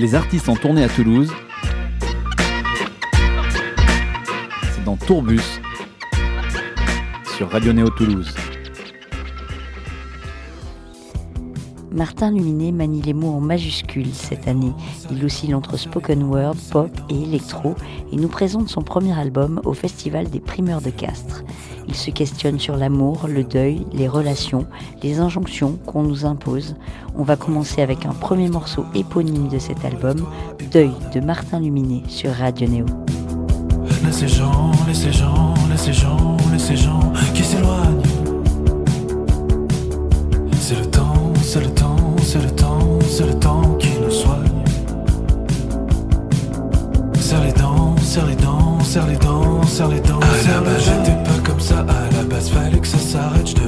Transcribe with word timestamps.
Les 0.00 0.14
artistes 0.14 0.48
en 0.48 0.56
tournée 0.56 0.82
à 0.82 0.88
Toulouse. 0.88 1.30
C'est 4.72 4.82
dans 4.82 4.96
Tourbus 4.96 5.60
sur 7.36 7.50
Radio 7.50 7.74
Néo 7.74 7.90
Toulouse. 7.90 8.34
Martin 11.92 12.30
Luminet 12.30 12.72
manie 12.72 13.02
les 13.02 13.12
mots 13.12 13.34
en 13.34 13.40
majuscules 13.40 14.14
cette 14.14 14.48
année. 14.48 14.72
Il 15.10 15.22
oscille 15.22 15.54
entre 15.54 15.76
spoken 15.76 16.22
word, 16.22 16.56
pop 16.70 16.90
et 17.10 17.22
électro 17.22 17.74
et 18.10 18.16
nous 18.16 18.28
présente 18.28 18.70
son 18.70 18.80
premier 18.80 19.12
album 19.12 19.60
au 19.66 19.74
Festival 19.74 20.30
des 20.30 20.40
primeurs 20.40 20.80
de 20.80 20.88
Castres. 20.88 21.44
Il 21.88 21.94
se 21.94 22.10
questionne 22.10 22.58
sur 22.58 22.76
l'amour, 22.76 23.26
le 23.28 23.44
deuil, 23.44 23.86
les 23.92 24.08
relations, 24.08 24.66
les 25.02 25.18
injonctions 25.18 25.78
qu'on 25.86 26.02
nous 26.02 26.24
impose. 26.24 26.76
On 27.16 27.22
va 27.22 27.36
commencer 27.36 27.82
avec 27.82 28.06
un 28.06 28.12
premier 28.12 28.48
morceau 28.48 28.84
éponyme 28.94 29.48
de 29.48 29.58
cet 29.58 29.84
album, 29.84 30.26
Deuil 30.70 30.92
de 31.14 31.20
Martin 31.20 31.60
Luminet 31.60 32.02
sur 32.08 32.32
Radio 32.32 32.68
Néo. 32.68 32.86
Laissez 34.04 34.28
gens, 34.28 34.70
laissez 34.86 35.12
gens, 35.12 35.54
laissez 35.70 35.92
gens, 35.92 36.36
laissez 36.52 36.76
gens 36.76 37.12
qui 37.34 37.42
s'éloignent. 37.42 38.02
C'est 40.60 40.78
le 40.78 40.86
temps, 40.86 41.32
c'est 41.42 41.60
le 41.60 41.70
temps, 41.70 41.96
c'est 42.22 42.42
le 42.42 42.50
temps, 42.50 42.98
c'est 43.08 43.26
le 43.26 43.34
temps 43.34 43.74
qui 43.78 43.90
nous 44.00 44.10
soigne. 44.10 44.64
Serre 47.18 47.44
les 47.44 47.52
dents, 47.52 47.96
serre 47.98 48.26
les 48.26 48.36
dents, 48.36 48.80
serre 48.80 49.06
les 49.06 49.16
dents, 49.16 49.62
serre 49.64 49.88
les 49.88 50.00
dents. 50.00 50.20
La 50.46 50.60
base, 50.60 50.84
j'étais 50.84 51.16
pas 51.24 51.39
comme 52.30 52.40
ça. 52.40 52.50
À 52.50 52.62
la 52.62 52.68
base, 52.70 52.70
fallait 52.70 52.80
que 52.80 52.86
ça 52.86 52.98
s'arrête. 52.98 53.59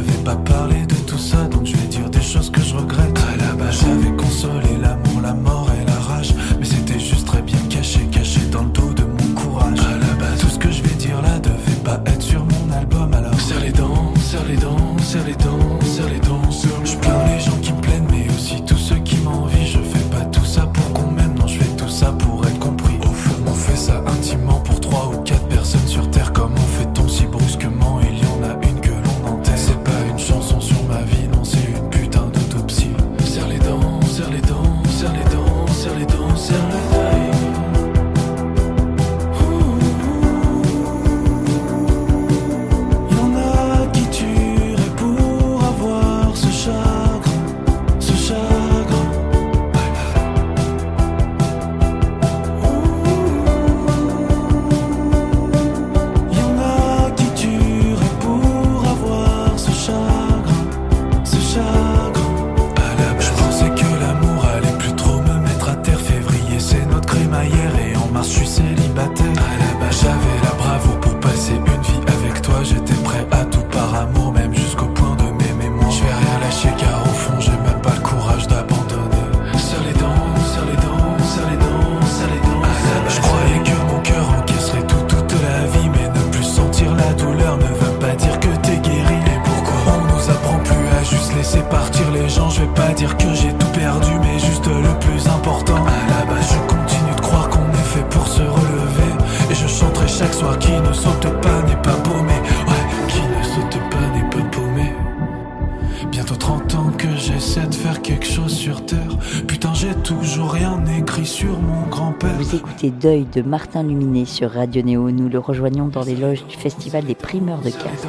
Que 107.13 107.21
j'essaie 107.21 107.67
de 107.67 107.75
faire 107.75 108.01
quelque 108.03 108.27
chose 108.27 108.53
sur 108.53 108.85
terre. 108.85 109.17
Putain, 109.47 109.73
j'ai 109.75 109.95
toujours 110.03 110.53
rien 110.53 110.81
écrit 110.99 111.27
sur 111.27 111.59
mon 111.61 111.87
grand-père. 111.91 112.33
Vous 112.39 112.55
écoutez 112.55 112.91
Deuil 112.91 113.27
de 113.35 113.43
Martin 113.43 113.83
Luminet 113.83 114.25
sur 114.25 114.51
Radio 114.51 114.83
Néo. 114.83 115.11
Nous 115.11 115.29
le 115.29 115.39
rejoignons 115.39 115.89
dans 115.89 116.03
les 116.03 116.17
loges 116.17 116.45
du 116.47 116.57
Festival 116.57 117.05
des 117.05 117.15
primeurs 117.15 117.61
de 117.61 117.71
Castres. 117.71 118.09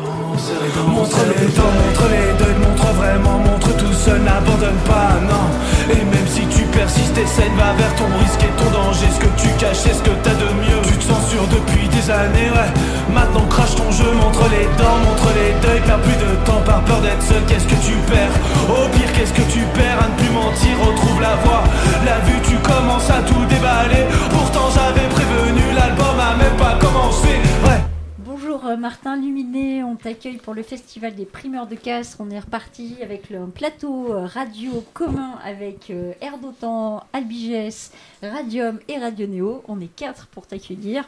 Montre 0.88 1.20
les 1.40 1.48
dents, 1.48 1.74
montre 1.84 2.06
les 2.10 2.44
deuils, 2.44 2.60
montre 2.62 2.94
vraiment, 2.94 3.40
montre 3.40 3.76
tout 3.78 3.94
seul, 3.94 4.22
n'abandonne 4.22 4.82
pas, 4.86 5.20
non. 5.22 5.94
Et 5.94 6.04
même 6.04 6.28
si 6.28 6.42
tu 6.48 6.64
persistes, 6.68 7.18
essaie, 7.18 7.50
va 7.58 7.74
vers 7.74 7.96
ton 7.96 8.08
risque 8.20 8.44
et 8.44 8.64
ton 8.64 8.72
danger. 8.72 9.08
Ce 9.14 9.20
que 9.20 9.42
tu 9.42 9.48
caches, 9.60 9.84
c'est 9.84 9.94
ce 9.94 10.04
que 10.04 10.16
t'as 10.24 10.36
de 10.36 10.50
mieux. 10.64 10.82
Tu 10.84 10.98
te 10.98 11.04
censures 11.04 11.48
depuis 11.48 11.88
des 11.90 12.10
années, 12.10 12.52
ouais. 12.52 12.72
Maintenant 13.14 13.43
ton 13.76 13.90
jeu, 13.92 14.12
montre 14.14 14.50
les 14.50 14.66
dents, 14.78 14.98
montre 15.06 15.30
les 15.36 15.52
deuils, 15.66 15.82
perds 15.82 16.02
plus 16.02 16.18
de 16.18 16.46
temps 16.46 16.62
par 16.66 16.84
peur 16.86 17.02
d'être 17.02 17.22
seul. 17.22 17.42
Qu'est-ce 17.48 17.68
que 17.68 17.80
tu 17.86 17.94
perds? 18.12 18.36
Au 18.70 18.90
pire, 18.90 19.12
qu'est-ce 19.14 19.34
que 19.34 19.52
tu 19.52 19.60
perds? 19.74 20.00
À 20.04 20.08
ne 20.10 20.16
plus 20.18 20.30
mentir 20.30 20.74
Retrouve 20.80 21.22
la 21.22 21.36
voix, 21.38 21.64
la 22.06 22.20
vue, 22.20 22.42
tu 22.44 22.56
commences 22.58 23.10
à 23.10 23.22
tout 23.24 23.46
déballer. 23.46 24.06
Pourtant, 24.30 24.70
j'avais 24.74 25.08
prévenu, 25.10 25.62
l'album 25.76 26.20
a 26.20 26.36
même 26.36 26.58
pas 26.58 26.78
commencé, 26.80 27.30
ouais. 27.66 27.82
Bonjour 28.20 28.66
euh, 28.66 28.78
Martin 28.78 29.16
Luminet, 29.18 29.84
on 29.84 29.96
t'accueille 29.96 30.38
pour 30.38 30.54
le 30.54 30.64
Festival 30.64 31.16
des 31.16 31.26
primeurs 31.26 31.68
de 31.68 31.76
Castres. 31.76 32.18
On 32.20 32.30
est 32.30 32.40
reparti 32.40 32.98
avec 33.02 33.30
le 33.30 33.46
plateau 33.48 34.14
euh, 34.14 34.26
radio 34.26 34.84
commun 34.94 35.36
avec 35.46 35.90
euh, 35.90 36.14
Air 36.22 36.38
d'Otan, 36.38 37.04
Albiges, 37.14 37.90
Radium 38.22 38.80
et 38.88 38.98
Radio 38.98 39.28
Néo. 39.28 39.64
On 39.68 39.80
est 39.80 39.94
quatre 39.94 40.28
pour 40.28 40.48
t'accueillir. 40.48 41.06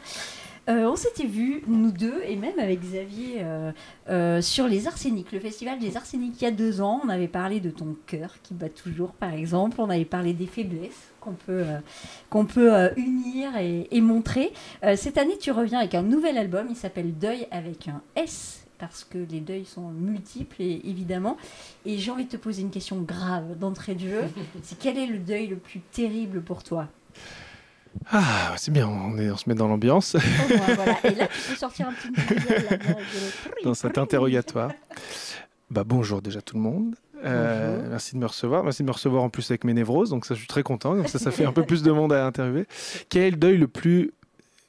Euh, 0.68 0.90
on 0.90 0.96
s'était 0.96 1.26
vus, 1.26 1.62
nous 1.68 1.92
deux, 1.92 2.22
et 2.26 2.34
même 2.34 2.58
avec 2.58 2.80
Xavier, 2.80 3.36
euh, 3.38 3.70
euh, 4.08 4.40
sur 4.40 4.66
les 4.66 4.88
Arséniques, 4.88 5.30
le 5.30 5.38
festival 5.38 5.78
des 5.78 5.96
Arséniques 5.96 6.40
il 6.40 6.44
y 6.44 6.48
a 6.48 6.50
deux 6.50 6.80
ans. 6.80 7.00
On 7.04 7.08
avait 7.08 7.28
parlé 7.28 7.60
de 7.60 7.70
ton 7.70 7.96
cœur 8.06 8.34
qui 8.42 8.52
bat 8.54 8.68
toujours, 8.68 9.12
par 9.12 9.32
exemple. 9.32 9.80
On 9.80 9.90
avait 9.90 10.04
parlé 10.04 10.32
des 10.32 10.46
faiblesses 10.46 11.12
qu'on 11.20 11.34
peut, 11.34 11.64
qu'on 12.30 12.46
peut 12.46 12.90
unir 12.96 13.56
et, 13.56 13.86
et 13.90 14.00
montrer. 14.00 14.52
Cette 14.96 15.18
année, 15.18 15.38
tu 15.38 15.50
reviens 15.50 15.78
avec 15.78 15.94
un 15.94 16.02
nouvel 16.02 16.38
album. 16.38 16.66
Il 16.70 16.76
s'appelle 16.76 17.16
Deuil 17.16 17.46
avec 17.50 17.88
un 17.88 18.02
S 18.16 18.66
parce 18.78 19.04
que 19.04 19.18
les 19.18 19.40
deuils 19.40 19.64
sont 19.64 19.88
multiples 19.90 20.60
et, 20.60 20.80
évidemment. 20.84 21.36
Et 21.84 21.98
j'ai 21.98 22.10
envie 22.10 22.24
de 22.24 22.30
te 22.30 22.36
poser 22.36 22.62
une 22.62 22.70
question 22.70 23.00
grave 23.00 23.58
d'entrée 23.58 23.94
de 23.94 24.00
jeu. 24.00 24.22
C'est 24.62 24.78
quel 24.78 24.98
est 24.98 25.06
le 25.06 25.18
deuil 25.18 25.46
le 25.46 25.56
plus 25.56 25.80
terrible 25.80 26.42
pour 26.42 26.62
toi? 26.62 26.88
Ah, 28.10 28.54
c'est 28.56 28.70
bien, 28.70 28.86
on, 28.88 29.18
est, 29.18 29.30
on 29.30 29.36
se 29.36 29.48
met 29.48 29.54
dans 29.54 29.68
l'ambiance, 29.68 30.16
voilà. 30.16 30.98
Et 31.04 31.14
là, 31.14 31.26
tu 31.28 31.50
peux 31.50 31.56
sortir 31.56 31.88
un 31.88 31.92
petit 31.92 32.10
de- 32.10 33.64
dans 33.64 33.74
cet 33.74 33.98
interrogatoire. 33.98 34.70
Bah, 35.70 35.82
bonjour 35.84 36.22
déjà 36.22 36.40
tout 36.40 36.56
le 36.56 36.62
monde. 36.62 36.94
Euh, 37.24 37.86
merci 37.90 38.14
de 38.14 38.20
me 38.20 38.26
recevoir. 38.26 38.62
Merci 38.62 38.82
de 38.82 38.86
me 38.86 38.92
recevoir 38.92 39.22
en 39.22 39.30
plus 39.30 39.50
avec 39.50 39.64
mes 39.64 39.74
névroses. 39.74 40.10
Donc 40.10 40.24
ça, 40.26 40.34
je 40.34 40.38
suis 40.40 40.46
très 40.48 40.62
content. 40.62 40.94
Comme 40.94 41.06
ça, 41.08 41.18
ça 41.18 41.30
fait 41.32 41.44
un 41.44 41.52
peu 41.52 41.64
plus 41.64 41.82
de 41.82 41.90
monde 41.90 42.12
à 42.12 42.24
interviewer. 42.26 42.66
Quel 43.08 43.22
est 43.22 43.30
le 43.32 43.36
deuil 43.36 43.56
le 43.56 43.66
plus 43.66 44.12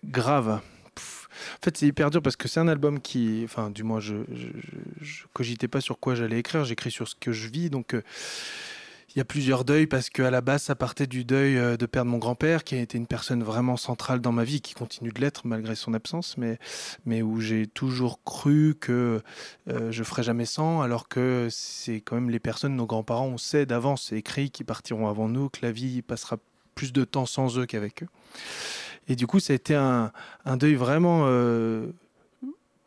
grave? 0.05 0.59
Pff, 0.95 1.27
En 1.61 1.63
fait, 1.65 1.77
c'est 1.77 1.85
hyper 1.85 2.09
dur 2.09 2.21
parce 2.23 2.35
que 2.35 2.47
c'est 2.47 2.59
un 2.59 2.67
album 2.67 2.99
qui, 2.99 3.41
enfin, 3.43 3.69
du 3.69 3.83
moins, 3.83 3.99
je, 3.99 4.15
je, 4.33 4.47
je- 4.47 5.05
je 5.05 5.23
cogitais 5.33 5.67
pas 5.67 5.81
sur 5.81 5.99
quoi 5.99 6.15
j'allais 6.15 6.39
écrire. 6.39 6.63
J'écris 6.63 6.89
sur 6.89 7.07
ce 7.07 7.13
que 7.19 7.31
je 7.31 7.47
vis. 7.49 7.69
Donc, 7.69 7.93
euh, 7.93 8.01
il 9.09 9.17
y 9.17 9.21
a 9.21 9.25
plusieurs 9.25 9.63
deuils 9.63 9.87
parce 9.87 10.09
qu'à 10.09 10.29
la 10.29 10.41
base, 10.41 10.63
ça 10.63 10.75
partait 10.75 11.07
du 11.07 11.23
deuil 11.23 11.57
euh, 11.57 11.77
de 11.77 11.85
perdre 11.85 12.11
mon 12.11 12.17
grand-père, 12.17 12.63
qui 12.63 12.75
a 12.75 12.79
été 12.79 12.97
une 12.97 13.07
personne 13.07 13.43
vraiment 13.43 13.77
centrale 13.77 14.19
dans 14.19 14.31
ma 14.31 14.43
vie, 14.43 14.61
qui 14.61 14.73
continue 14.73 15.11
de 15.11 15.21
l'être 15.21 15.47
malgré 15.47 15.75
son 15.75 15.93
absence, 15.93 16.37
mais, 16.37 16.59
mais 17.05 17.21
où 17.21 17.39
j'ai 17.39 17.67
toujours 17.67 18.23
cru 18.23 18.75
que 18.79 19.21
euh, 19.69 19.91
je 19.91 20.03
ferais 20.03 20.23
jamais 20.23 20.45
sans, 20.45 20.81
alors 20.81 21.07
que 21.07 21.47
c'est 21.49 22.01
quand 22.01 22.15
même 22.15 22.29
les 22.29 22.39
personnes, 22.39 22.75
nos 22.75 22.85
grands-parents, 22.85 23.27
on 23.27 23.37
sait 23.37 23.65
d'avance, 23.65 24.07
c'est 24.09 24.17
écrit, 24.17 24.51
qu'ils 24.51 24.65
partiront 24.65 25.07
avant 25.07 25.29
nous, 25.29 25.49
que 25.49 25.59
la 25.61 25.71
vie 25.71 26.01
passera 26.01 26.37
plus 26.75 26.93
de 26.93 27.03
temps 27.05 27.25
sans 27.25 27.57
eux 27.57 27.65
qu'avec 27.65 28.03
eux. 28.03 28.07
Et 29.07 29.15
du 29.15 29.25
coup, 29.25 29.39
ça 29.39 29.53
a 29.53 29.55
été 29.55 29.73
un, 29.73 30.11
un 30.45 30.57
deuil 30.57 30.75
vraiment 30.75 31.23
euh, 31.25 31.87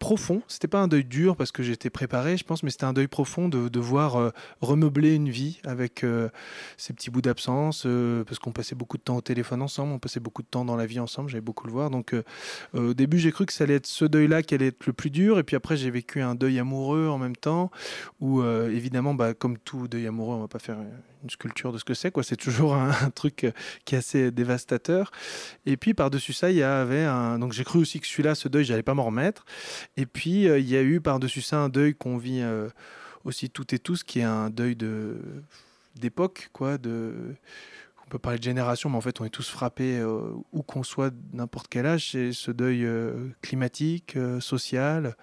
profond. 0.01 0.43
C'était 0.49 0.67
pas 0.67 0.81
un 0.81 0.89
deuil 0.89 1.05
dur 1.05 1.37
parce 1.37 1.53
que 1.53 1.63
j'étais 1.63 1.91
préparé, 1.91 2.37
je 2.37 2.43
pense, 2.43 2.65
mais 2.65 2.71
c'était 2.71 2.85
un 2.85 2.93
deuil 2.93 3.07
profond 3.07 3.49
de, 3.49 3.69
de 3.69 3.79
voir 3.79 4.17
euh, 4.17 4.31
remeubler 4.61 5.15
une 5.15 5.29
vie 5.29 5.61
avec 5.63 6.03
euh, 6.03 6.31
ces 6.79 6.93
petits 6.93 7.11
bouts 7.11 7.21
d'absence, 7.21 7.85
euh, 7.87 8.25
parce 8.25 8.41
qu'on 8.41 8.51
passait 8.51 8.75
beaucoup 8.75 8.97
de 8.97 9.03
temps 9.03 9.19
au 9.19 9.21
téléphone 9.21 9.63
ensemble, 9.63 9.93
on 9.93 9.99
passait 10.01 10.19
beaucoup 10.19 10.43
de 10.43 10.49
temps 10.49 10.65
dans 10.65 10.75
la 10.75 10.87
vie 10.87 10.99
ensemble, 10.99 11.29
j'avais 11.29 11.43
beaucoup 11.43 11.67
le 11.67 11.73
voir. 11.73 11.91
Donc 11.91 12.17
au 12.75 12.95
début, 12.95 13.19
j'ai 13.19 13.31
cru 13.31 13.47
que 13.47 13.53
ça 13.53 13.65
allait 13.65 13.75
être 13.75 13.87
ce 13.87 14.07
deuil-là 14.07 14.43
qui 14.43 14.55
allait 14.55 14.69
être 14.69 14.87
le 14.87 14.93
plus 14.95 15.11
dur, 15.11 15.39
et 15.39 15.45
puis 15.45 15.55
après, 15.55 15.77
j'ai 15.77 15.91
vécu 15.91 16.23
un 16.23 16.35
deuil 16.35 16.59
amoureux 16.59 17.09
en 17.09 17.19
même 17.19 17.37
temps, 17.37 17.71
où 18.21 18.43
évidemment, 18.43 19.15
bah, 19.15 19.35
comme 19.35 19.59
tout 19.59 19.87
deuil 19.87 20.07
amoureux, 20.07 20.35
on 20.37 20.41
va 20.41 20.49
pas 20.49 20.59
faire 20.59 20.79
une 21.23 21.31
sculpture 21.31 21.73
de 21.73 21.79
ce 21.79 21.85
que 21.85 21.95
c'est, 21.95 22.11
quoi. 22.11 22.23
C'est 22.23 22.37
toujours 22.37 22.75
un, 22.75 23.11
truc 23.11 23.45
euh, 23.45 23.53
qui 23.85 23.95
est 23.95 23.99
assez 23.99 24.31
dévastateur. 24.31 25.11
Et 25.67 25.77
puis 25.77 25.95
par-dessus 25.95 26.33
ça, 26.33 26.51
il 26.51 26.57
y 26.57 26.63
avait 26.63 27.05
un. 27.05 27.39
Donc 27.39 27.53
j'ai 27.53 27.65
cru 27.65 27.79
aussi 27.79 28.01
que 28.01 28.07
celui-là, 28.07 28.35
ce 28.35 28.49
deuil, 28.49 28.65
j'allais 28.65 28.83
pas 28.83 28.95
m'en 28.95 29.05
remettre. 29.05 29.45
Et 29.97 30.07
puis 30.07 30.49
euh, 30.49 30.59
il 30.59 30.69
y 30.69 30.77
a 30.77 30.83
eu 30.83 31.01
par-dessus 31.01 31.43
ça 31.43 31.59
un 31.59 31.69
deuil 31.69 31.95
qu'on 31.95 32.17
vit 32.17 32.41
euh, 32.41 32.69
aussi 33.25 33.51
toutes 33.51 33.73
et 33.73 33.79
tous, 33.79 34.03
qui 34.03 34.21
est 34.21 34.25
un 34.25 34.51
deuil 34.51 34.77
de 34.77 35.19
d'époque, 35.97 36.51
quoi. 36.53 36.79
De 36.79 37.15
on 38.07 38.11
peut 38.11 38.19
parler 38.19 38.39
de 38.39 38.45
génération, 38.45 38.91
mais 38.91 38.97
en 38.97 39.01
fait, 39.01 39.21
on 39.21 39.25
est 39.25 39.31
tous 39.31 39.49
frappés 39.49 40.03
où 40.51 40.63
qu'on 40.65 40.83
soit, 40.83 41.15
n'importe 41.33 41.69
quel 41.69 41.87
âge. 41.87 42.11
C'est 42.11 42.33
ce 42.33 42.51
deuil 42.51 42.85
climatique, 43.41 44.19
social, 44.41 45.15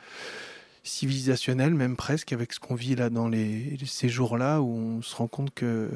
civilisationnel, 0.87 1.73
même 1.73 1.95
presque, 1.95 2.33
avec 2.33 2.53
ce 2.53 2.59
qu'on 2.59 2.75
vit 2.75 2.95
là 2.95 3.09
dans 3.09 3.27
les, 3.27 3.77
ces 3.85 4.09
jours-là, 4.09 4.61
où 4.61 4.69
on 4.75 5.01
se 5.01 5.15
rend 5.15 5.27
compte 5.27 5.53
que 5.53 5.89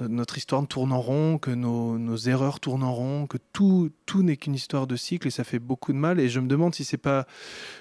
no- 0.00 0.08
notre 0.08 0.38
histoire 0.38 0.66
tourne 0.66 0.92
en 0.92 1.00
rond, 1.00 1.38
que 1.38 1.50
nos, 1.50 1.98
nos 1.98 2.16
erreurs 2.16 2.60
tournent 2.60 2.84
en 2.84 2.94
rond, 2.94 3.26
que 3.26 3.38
tout, 3.52 3.90
tout 4.04 4.22
n'est 4.22 4.36
qu'une 4.36 4.54
histoire 4.54 4.86
de 4.86 4.96
cycle 4.96 5.26
et 5.26 5.30
ça 5.30 5.44
fait 5.44 5.58
beaucoup 5.58 5.92
de 5.92 5.98
mal. 5.98 6.20
Et 6.20 6.28
je 6.28 6.40
me 6.40 6.46
demande 6.46 6.74
si 6.74 6.84
c'est 6.84 6.96
pas 6.96 7.26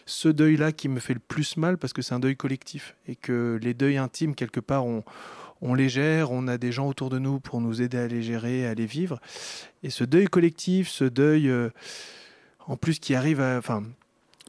ce 0.06 0.30
deuil-là 0.30 0.72
qui 0.72 0.88
me 0.90 1.00
fait 1.00 1.14
le 1.14 1.20
plus 1.20 1.58
mal 1.58 1.78
parce 1.78 1.94
que 1.94 2.02
c'est 2.02 2.14
un 2.16 2.20
deuil 2.20 2.36
collectif 2.38 2.96
et 3.08 3.16
que 3.16 3.60
les 3.62 3.74
deuils 3.74 3.98
intimes, 3.98 4.34
quelque 4.36 4.62
part, 4.62 4.86
on, 4.86 5.04
on 5.62 5.74
les 5.74 5.90
gère, 5.90 6.32
on 6.32 6.48
a 6.48 6.58
des 6.58 6.72
gens 6.72 6.88
autour 6.88 7.10
de 7.10 7.20
nous 7.20 7.40
pour 7.40 7.62
nous 7.62 7.82
aider 7.82 7.98
à 7.98 8.08
les 8.08 8.24
gérer, 8.24 8.66
à 8.66 8.74
les 8.74 8.86
vivre. 8.86 9.20
Et 9.84 9.90
ce 9.90 10.04
deuil 10.04 10.28
collectif, 10.28 10.90
ce 10.90 11.06
deuil, 11.06 11.50
euh, 11.50 11.70
en 12.68 12.78
plus, 12.78 13.00
qui 13.00 13.14
arrive 13.16 13.42
à. 13.42 13.58
Enfin, 13.58 13.84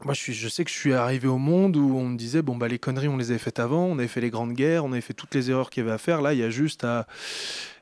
moi, 0.05 0.13
je, 0.13 0.47
sais 0.47 0.63
que 0.63 0.69
je 0.69 0.75
suis 0.75 0.93
arrivé 0.93 1.27
au 1.27 1.39
monde 1.39 1.75
où 1.75 1.97
on 1.97 2.05
me 2.05 2.17
disait 2.17 2.43
bon, 2.43 2.55
bah, 2.55 2.67
les 2.67 2.77
conneries, 2.77 3.07
on 3.07 3.17
les 3.17 3.31
avait 3.31 3.39
faites 3.39 3.59
avant, 3.59 3.85
on 3.85 3.97
avait 3.97 4.07
fait 4.07 4.21
les 4.21 4.29
grandes 4.29 4.53
guerres, 4.53 4.85
on 4.85 4.91
avait 4.91 5.01
fait 5.01 5.15
toutes 5.15 5.33
les 5.33 5.49
erreurs 5.49 5.71
qu'il 5.71 5.83
y 5.83 5.85
avait 5.85 5.95
à 5.95 5.97
faire. 5.97 6.21
Là, 6.21 6.33
il 6.33 6.39
y 6.39 6.43
a 6.43 6.51
juste 6.51 6.83
à 6.83 7.07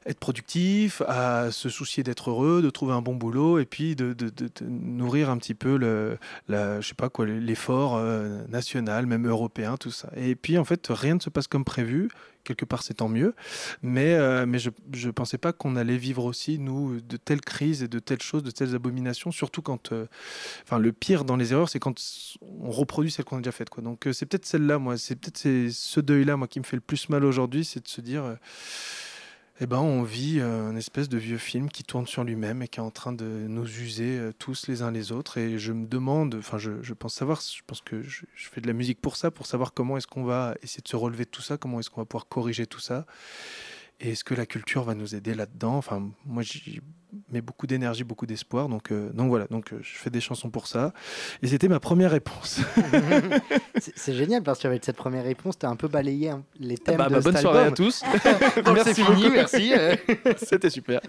être 0.06 0.20
productif, 0.20 1.02
à 1.08 1.52
se 1.52 1.70
soucier 1.70 2.04
d'être 2.04 2.30
heureux, 2.30 2.62
de 2.62 2.70
trouver 2.70 2.94
un 2.94 3.02
bon 3.02 3.16
boulot 3.16 3.60
et 3.60 3.66
puis 3.66 3.96
de, 3.96 4.16
nourrir 4.62 5.30
un 5.30 5.38
petit 5.38 5.56
peu 5.56 5.78
le, 5.78 6.18
la, 6.48 6.80
je 6.80 6.90
sais 6.90 6.94
pas 6.96 7.10
quoi, 7.10 7.26
l'effort 7.26 7.96
euh, 7.96 8.46
national, 8.48 9.08
même 9.08 9.28
européen, 9.28 9.78
tout 9.78 9.92
ça. 9.92 10.10
Et 10.16 10.36
puis 10.36 10.58
en 10.58 10.64
fait, 10.64 10.88
rien 10.90 11.16
ne 11.16 11.20
se 11.20 11.30
passe 11.30 11.48
comme 11.48 11.66
prévu. 11.66 12.10
Quelque 12.44 12.66
part, 12.66 12.84
c'est 12.84 12.94
tant 12.94 13.10
mieux. 13.10 13.34
Mais, 13.82 14.14
euh, 14.14 14.46
mais 14.46 14.60
je 14.60 14.70
ne 14.94 15.12
pensais 15.12 15.40
pas 15.40 15.52
qu'on 15.52 15.76
allait 15.76 15.98
vivre 15.98 16.26
aussi, 16.26 16.60
nous, 16.60 17.02
de 17.02 17.18
telles 17.18 17.42
crises 17.42 17.82
et 17.82 17.88
de 17.88 17.98
telles 17.98 18.22
choses, 18.22 18.44
de 18.44 18.52
telles 18.52 18.76
abominations, 18.76 19.32
surtout 19.32 19.64
quand. 19.64 19.92
euh, 19.92 20.06
Enfin, 20.64 20.78
le 20.78 20.92
pire 20.92 21.26
dans 21.26 21.38
les 21.38 21.54
erreurs, 21.54 21.70
c'est 21.70 21.80
quand 21.80 22.00
on 22.42 22.70
reproduit 22.70 23.10
celles 23.10 23.26
qu'on 23.26 23.38
a 23.38 23.42
déjà 23.42 23.52
faites. 23.52 23.72
Quoi. 23.72 23.82
Donc, 23.82 24.08
c'est 24.14 24.28
peut-être 24.28 24.46
celle-là, 24.46 24.78
moi. 24.78 24.96
C'est 25.00 25.16
peut-être 25.16 25.72
ce 25.72 26.00
deuil-là, 26.00 26.38
moi, 26.38 26.48
qui 26.48 26.60
me 26.60 26.66
fait 26.66 26.78
le 26.78 26.82
plus 26.82 27.10
mal 27.10 27.26
aujourd'hui, 27.26 27.66
c'est 27.66 27.84
de 27.84 27.88
se 27.88 28.02
dire. 28.02 28.38
Eh 29.62 29.68
ben, 29.68 29.78
on 29.78 30.04
vit 30.04 30.40
euh, 30.40 30.68
un 30.68 30.76
espèce 30.76 31.08
de 31.08 31.18
vieux 31.18 31.38
film 31.38 31.70
qui 31.70 31.84
tourne 31.84 32.06
sur 32.08 32.26
lui-même 32.26 32.62
et 32.62 32.68
qui 32.68 32.80
est 32.80 32.84
en 32.84 32.92
train 32.92 33.14
de 33.14 33.26
nous 33.26 33.66
user 33.66 34.18
euh, 34.18 34.34
tous 34.38 34.68
les 34.68 34.82
uns 34.82 34.92
les 34.92 35.14
autres. 35.14 35.38
Et 35.38 35.58
je 35.58 35.72
me 35.72 35.88
demande, 35.88 36.36
enfin, 36.36 36.58
je, 36.58 36.94
pense 36.94 37.14
savoir, 37.14 37.40
je 37.40 37.62
pense 37.66 37.80
que 37.80 38.02
je, 38.02 38.26
je 38.36 38.50
fais 38.50 38.60
de 38.60 38.68
la 38.68 38.74
musique 38.74 39.00
pour 39.00 39.16
ça, 39.16 39.32
pour 39.32 39.46
savoir 39.46 39.74
comment 39.74 39.96
est-ce 39.96 40.08
qu'on 40.08 40.26
va 40.26 40.56
essayer 40.62 40.82
de 40.82 40.90
se 40.90 40.98
relever 40.98 41.24
de 41.24 41.30
tout 41.30 41.42
ça, 41.42 41.58
comment 41.58 41.80
est-ce 41.80 41.90
qu'on 41.90 42.02
va 42.02 42.06
pouvoir 42.06 42.28
corriger 42.28 42.68
tout 42.68 42.82
ça. 42.82 43.06
Et 44.02 44.12
est-ce 44.12 44.26
que 44.26 44.34
la 44.34 44.46
culture 44.46 44.84
va 44.84 44.94
nous 44.94 45.16
aider 45.16 45.34
là-dedans? 45.34 45.78
Enfin, 45.78 46.12
moi, 46.26 46.44
mets 47.32 47.42
beaucoup 47.42 47.68
d'énergie, 47.68 48.04
beaucoup 48.04 48.26
d'espoir. 48.26 48.70
Donc, 48.70 48.92
euh, 48.92 49.10
donc 49.14 49.30
voilà, 49.30 49.46
donc 49.48 49.74
euh, 49.74 49.80
je 49.82 49.98
fais 49.98 50.10
des 50.10 50.22
chansons 50.22 50.50
pour 50.50 50.68
ça. 50.68 50.94
Et 51.42 51.48
c'était 51.48 51.68
ma 51.68 51.80
première 51.80 52.12
réponse. 52.12 52.60
C'est 53.96 54.14
génial 54.14 54.44
parce 54.44 54.60
qu'avec 54.60 54.84
cette 54.86 54.96
première 54.96 55.24
réponse, 55.24 55.58
tu 55.58 55.66
as 55.66 55.70
un 55.70 55.76
peu 55.76 55.88
balayé 55.88 56.30
hein, 56.30 56.44
les 56.60 56.78
thèmes 56.78 56.98
Bah, 56.98 57.10
de 57.10 57.16
bah, 57.16 57.22
bonne 57.22 57.34
cet 57.34 57.42
soirée 57.42 57.64
à 57.66 57.72
tous. 57.72 58.02
Donc, 58.66 58.76
Merci 58.76 58.94
fini, 59.04 59.24
beaucoup. 59.24 59.34
merci. 59.34 59.74
c'était 60.38 60.70
super. 60.70 61.02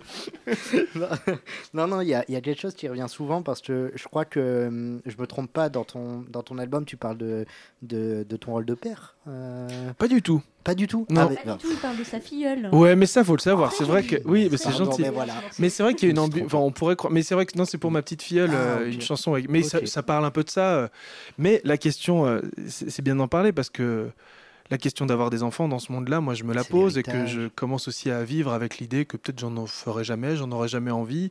non, 1.74 1.86
non, 1.86 2.00
il 2.00 2.08
y 2.08 2.14
a, 2.14 2.24
il 2.28 2.34
y 2.34 2.36
a 2.36 2.40
quelque 2.40 2.60
chose 2.60 2.74
qui 2.74 2.88
revient 2.88 3.06
souvent 3.08 3.42
parce 3.42 3.60
que 3.62 3.92
je 3.94 4.04
crois 4.04 4.24
que 4.24 4.66
hum, 4.68 5.00
je 5.06 5.16
me 5.18 5.26
trompe 5.26 5.52
pas 5.52 5.68
dans 5.68 5.84
ton, 5.84 6.24
dans 6.28 6.42
ton 6.42 6.58
album, 6.58 6.84
tu 6.84 6.96
parles 6.96 7.18
de, 7.18 7.44
de, 7.82 8.24
de 8.28 8.36
ton 8.36 8.52
rôle 8.52 8.64
de 8.66 8.74
père. 8.74 9.16
Euh, 9.28 9.68
Pas 9.98 10.08
du 10.08 10.22
tout. 10.22 10.42
Pas 10.66 10.74
du 10.74 10.86
tout. 10.86 11.06
Non. 11.08 11.28
mais- 11.30 11.36
Pas 11.36 11.52
du 11.54 11.58
tout, 11.62 11.68
il 11.70 11.76
parle 11.78 11.96
de 11.96 12.04
sa 12.04 12.20
filleule. 12.20 12.68
Ouais, 12.72 12.96
mais 12.96 13.06
ça, 13.06 13.22
faut 13.24 13.36
le 13.36 13.40
savoir. 13.40 13.72
C'est 13.72 13.84
vrai 13.84 14.02
que 14.02 14.16
oui, 14.24 14.48
mais 14.50 14.56
c'est 14.58 14.72
gentil. 14.72 15.02
mais 15.02 15.10
voilà. 15.10 15.32
Mais 15.58 15.70
c'est 15.70 15.82
vrai 15.82 15.94
qu'il 15.94 16.08
y 16.08 16.10
a 16.10 16.12
une 16.12 16.18
ambiance. 16.18 16.46
Enfin, 16.46 16.58
on 16.58 16.72
pourrait 16.72 16.96
croire. 16.96 17.12
Mais 17.12 17.22
c'est 17.22 17.34
vrai 17.34 17.46
que 17.46 17.56
non, 17.56 17.64
c'est 17.64 17.78
pour 17.78 17.90
ma 17.90 18.02
petite 18.02 18.22
filleule, 18.22 18.50
Ah, 18.52 18.80
euh, 18.80 18.90
une 18.92 19.00
chanson. 19.00 19.32
Avec... 19.34 19.48
Mais 19.48 19.62
ça, 19.62 20.02
parle 20.02 20.24
un 20.24 20.30
peu 20.30 20.42
de 20.44 20.50
ça. 20.50 20.74
euh. 20.74 20.88
Mais 21.38 21.60
la 21.64 21.78
question, 21.78 22.26
euh, 22.26 22.40
c'est 22.68 23.02
bien 23.02 23.16
d'en 23.16 23.28
parler 23.28 23.52
parce 23.52 23.70
que 23.70 24.08
la 24.68 24.78
question 24.78 25.06
d'avoir 25.06 25.30
des 25.30 25.44
enfants 25.44 25.68
dans 25.68 25.78
ce 25.78 25.92
monde-là, 25.92 26.20
moi, 26.20 26.34
je 26.34 26.42
me 26.42 26.52
la 26.52 26.64
pose 26.64 26.98
et 26.98 27.04
que 27.04 27.26
je 27.26 27.46
commence 27.46 27.86
aussi 27.86 28.10
à 28.10 28.24
vivre 28.24 28.52
avec 28.52 28.78
l'idée 28.78 29.04
que 29.04 29.16
peut-être 29.16 29.38
j'en 29.38 29.56
en 29.56 29.66
ferai 29.66 30.02
jamais, 30.02 30.34
j'en 30.34 30.50
aurai 30.50 30.66
jamais 30.66 30.90
envie, 30.90 31.30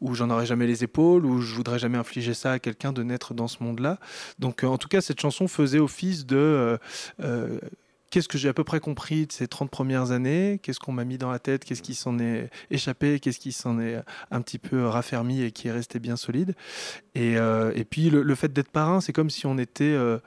ou 0.00 0.14
j'en 0.14 0.30
aurai 0.30 0.46
jamais 0.46 0.66
les 0.66 0.82
épaules, 0.82 1.26
ou 1.26 1.42
je 1.42 1.54
voudrais 1.54 1.78
jamais 1.78 1.98
infliger 1.98 2.32
ça 2.32 2.52
à 2.52 2.58
quelqu'un 2.58 2.92
de 2.94 3.02
naître 3.02 3.34
dans 3.34 3.46
ce 3.46 3.62
monde-là. 3.62 3.98
Donc, 4.38 4.64
euh, 4.64 4.68
en 4.68 4.78
tout 4.78 4.88
cas, 4.88 5.02
cette 5.02 5.20
chanson 5.20 5.48
faisait 5.48 5.80
office 5.80 6.24
de 6.24 6.36
euh, 6.36 6.78
euh, 7.22 7.58
qu'est-ce 8.12 8.28
que 8.28 8.36
j'ai 8.38 8.48
à 8.48 8.52
peu 8.52 8.62
près 8.62 8.78
compris 8.78 9.26
de 9.26 9.32
ces 9.32 9.48
30 9.48 9.70
premières 9.70 10.12
années, 10.12 10.60
qu'est-ce 10.62 10.78
qu'on 10.78 10.92
m'a 10.92 11.04
mis 11.04 11.18
dans 11.18 11.30
la 11.32 11.38
tête, 11.40 11.64
qu'est-ce 11.64 11.82
qui 11.82 11.94
s'en 11.94 12.18
est 12.20 12.50
échappé, 12.70 13.18
qu'est-ce 13.18 13.40
qui 13.40 13.52
s'en 13.52 13.80
est 13.80 13.96
un 14.30 14.40
petit 14.42 14.58
peu 14.58 14.86
raffermi 14.86 15.42
et 15.42 15.50
qui 15.50 15.68
est 15.68 15.72
resté 15.72 15.98
bien 15.98 16.16
solide? 16.16 16.54
Et, 17.16 17.36
euh, 17.38 17.72
et 17.74 17.84
puis 17.84 18.10
le, 18.10 18.22
le 18.22 18.34
fait 18.34 18.52
d'être 18.52 18.68
parrain, 18.70 19.00
c'est 19.00 19.12
comme 19.14 19.30
si 19.30 19.46
on 19.46 19.56
était 19.56 19.84
euh, 19.84 20.18